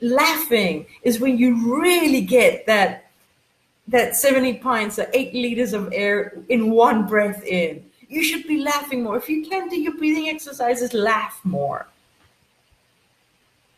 Laughing 0.02 0.86
is 1.02 1.20
when 1.20 1.38
you 1.38 1.74
really 1.74 2.22
get 2.22 2.66
that 2.66 3.10
that 3.88 4.14
70 4.14 4.58
pints 4.58 4.98
or 4.98 5.08
8 5.12 5.34
liters 5.34 5.72
of 5.72 5.92
air 5.92 6.38
in 6.48 6.70
one 6.70 7.06
breath 7.06 7.42
in. 7.44 7.84
You 8.10 8.22
should 8.22 8.46
be 8.46 8.58
laughing 8.62 9.02
more. 9.02 9.16
If 9.16 9.28
you 9.30 9.46
can't 9.48 9.70
do 9.70 9.80
your 9.80 9.96
breathing 9.96 10.28
exercises, 10.28 10.92
laugh 10.92 11.40
more. 11.44 11.86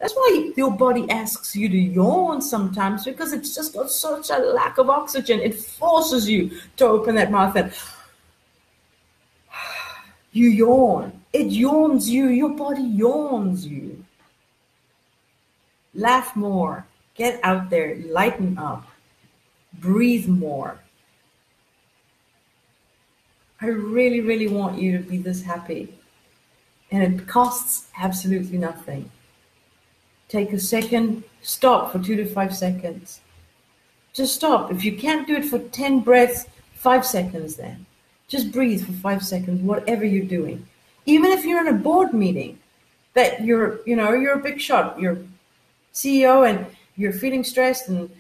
That's 0.01 0.15
why 0.15 0.51
your 0.57 0.73
body 0.73 1.09
asks 1.09 1.55
you 1.55 1.69
to 1.69 1.79
yawn 1.79 2.43
sometimes 2.43 3.05
because 3.05 3.33
it's 3.33 3.55
just 3.55 3.75
got 3.75 3.89
such 3.89 4.31
a 4.31 4.39
lack 4.39 4.79
of 4.79 4.91
oxygen. 4.91 5.39
It 5.39 5.55
forces 5.55 6.29
you 6.29 6.51
to 6.79 6.87
open 6.87 7.15
that 7.15 7.31
mouth 7.31 7.55
and 7.55 7.73
you 10.33 10.49
yawn. 10.49 11.13
It 11.33 11.53
yawns 11.53 12.11
you. 12.11 12.27
Your 12.29 12.57
body 12.57 12.83
yawns 12.83 13.65
you. 13.65 14.05
Laugh 15.95 16.35
more. 16.35 16.85
Get 17.15 17.39
out 17.45 17.71
there. 17.71 17.97
Lighten 18.07 18.59
up 18.59 18.87
breathe 19.75 20.29
more. 20.29 20.79
I 23.63 23.67
really, 23.69 24.21
really 24.21 24.49
want 24.49 24.81
you 24.81 24.99
to 24.99 25.05
be 25.05 25.19
this 25.19 25.43
happy. 25.43 25.95
And 26.91 27.21
it 27.21 27.29
costs 27.29 27.89
absolutely 27.97 28.59
nothing. 28.59 29.09
Take 30.29 30.53
a 30.53 30.59
second, 30.59 31.23
stop 31.43 31.93
for 31.93 32.01
two 32.01 32.17
to 32.17 32.27
five 32.27 32.55
seconds. 32.55 33.21
Just 34.13 34.35
stop. 34.35 34.73
If 34.73 34.85
you 34.85 34.97
can't 34.97 35.29
do 35.29 35.37
it 35.37 35.45
for 35.45 35.61
10 35.61 36.01
breaths, 36.01 36.47
five 36.75 37.07
seconds 37.07 37.55
then. 37.55 37.87
Just 38.27 38.51
breathe 38.51 38.85
for 38.85 38.93
five 38.93 39.23
seconds, 39.23 39.63
whatever 39.63 40.05
you're 40.05 40.25
doing. 40.25 40.67
Even 41.07 41.31
if 41.31 41.45
you're 41.45 41.61
in 41.61 41.73
a 41.73 41.79
board 41.79 42.13
meeting, 42.13 42.59
that 43.15 43.45
you're, 43.45 43.81
you 43.87 43.95
know, 43.95 44.13
you're 44.13 44.41
a 44.41 44.43
big 44.43 44.61
shot, 44.61 44.99
you're 44.99 45.19
CEO 45.95 46.49
and 46.49 46.67
you're 46.97 47.13
feeling 47.13 47.45
stressed 47.45 47.89
and 47.89 48.11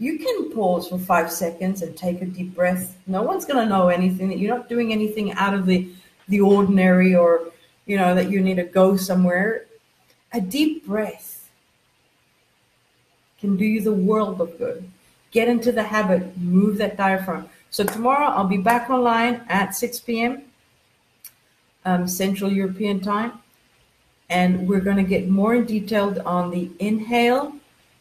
you 0.00 0.18
can 0.18 0.50
pause 0.50 0.88
for 0.88 0.98
five 0.98 1.30
seconds 1.30 1.82
and 1.82 1.94
take 1.94 2.22
a 2.22 2.24
deep 2.24 2.54
breath. 2.54 2.96
No 3.06 3.22
one's 3.22 3.44
going 3.44 3.62
to 3.62 3.68
know 3.68 3.88
anything 3.88 4.30
that 4.30 4.38
you're 4.38 4.56
not 4.56 4.66
doing 4.66 4.92
anything 4.92 5.32
out 5.34 5.52
of 5.52 5.66
the, 5.66 5.88
the 6.26 6.40
ordinary 6.40 7.14
or, 7.14 7.52
you 7.84 7.98
know, 7.98 8.14
that 8.14 8.30
you 8.30 8.40
need 8.40 8.56
to 8.56 8.64
go 8.64 8.96
somewhere. 8.96 9.66
A 10.32 10.40
deep 10.40 10.86
breath 10.86 11.50
can 13.38 13.58
do 13.58 13.64
you 13.66 13.82
the 13.82 13.92
world 13.92 14.40
of 14.40 14.56
good. 14.56 14.88
Get 15.32 15.48
into 15.48 15.70
the 15.70 15.82
habit, 15.82 16.34
move 16.38 16.78
that 16.78 16.96
diaphragm. 16.96 17.50
So 17.68 17.84
tomorrow 17.84 18.28
I'll 18.28 18.48
be 18.48 18.56
back 18.56 18.88
online 18.88 19.42
at 19.50 19.74
6 19.74 20.00
p.m. 20.00 20.42
Um, 21.84 22.08
Central 22.08 22.50
European 22.50 23.00
time. 23.00 23.34
And 24.30 24.66
we're 24.66 24.80
going 24.80 24.96
to 24.96 25.02
get 25.02 25.28
more 25.28 25.60
detailed 25.60 26.20
on 26.20 26.50
the 26.50 26.70
inhale 26.78 27.59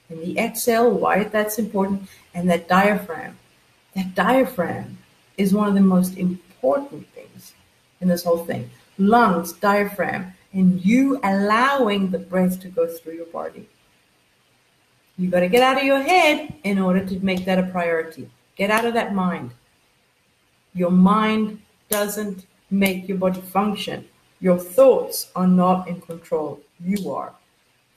and 0.10 0.22
the 0.22 0.38
exhale, 0.38 0.92
why 0.92 1.24
that's 1.24 1.60
important, 1.60 2.10
and 2.34 2.50
that 2.50 2.68
diaphragm. 2.68 3.38
That 3.96 4.16
diaphragm 4.16 4.98
is 5.38 5.54
one 5.54 5.68
of 5.68 5.76
the 5.76 5.82
most 5.82 6.18
important 6.18 7.08
things 7.14 7.54
in 8.02 8.08
this 8.08 8.24
whole 8.24 8.46
thing. 8.46 8.70
Lungs, 8.98 9.54
diaphragm, 9.54 10.34
and 10.54 10.84
you 10.84 11.20
allowing 11.24 12.10
the 12.10 12.20
breath 12.20 12.60
to 12.62 12.70
go 12.70 12.88
through 12.88 13.14
your 13.14 13.26
body. 13.28 13.68
You 15.18 15.30
got 15.30 15.42
to 15.42 15.50
get 15.50 15.62
out 15.62 15.78
of 15.78 15.84
your 15.84 16.02
head 16.02 16.54
in 16.64 16.80
order 16.80 17.06
to 17.06 17.20
make 17.20 17.46
that 17.46 17.60
a 17.60 17.64
priority. 17.64 18.30
Get 18.56 18.72
out 18.72 18.86
of 18.86 18.94
that 18.94 19.14
mind. 19.14 19.52
Your 20.74 20.92
mind 20.92 21.62
doesn't 21.90 22.46
make 22.72 23.08
your 23.08 23.18
body 23.18 23.42
function. 23.42 24.08
Your 24.40 24.58
thoughts 24.58 25.30
are 25.36 25.48
not 25.48 25.88
in 25.88 26.00
control. 26.02 26.62
You 26.80 27.12
are 27.12 27.34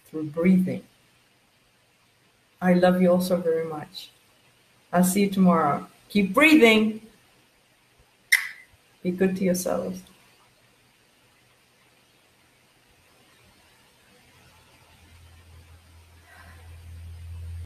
through 0.07 0.31
breathing. 0.31 0.83
I 2.63 2.75
love 2.75 3.03
you 3.03 3.11
all 3.11 3.21
so 3.21 3.37
very 3.37 3.65
much. 3.65 4.13
I'll 4.93 5.03
see 5.03 5.23
you 5.23 5.31
tomorrow. 5.31 5.89
Keep 6.09 6.33
breathing. 6.33 7.03
Be 9.03 9.11
good 9.11 9.37
to 9.37 9.45
yourselves. 9.45 10.01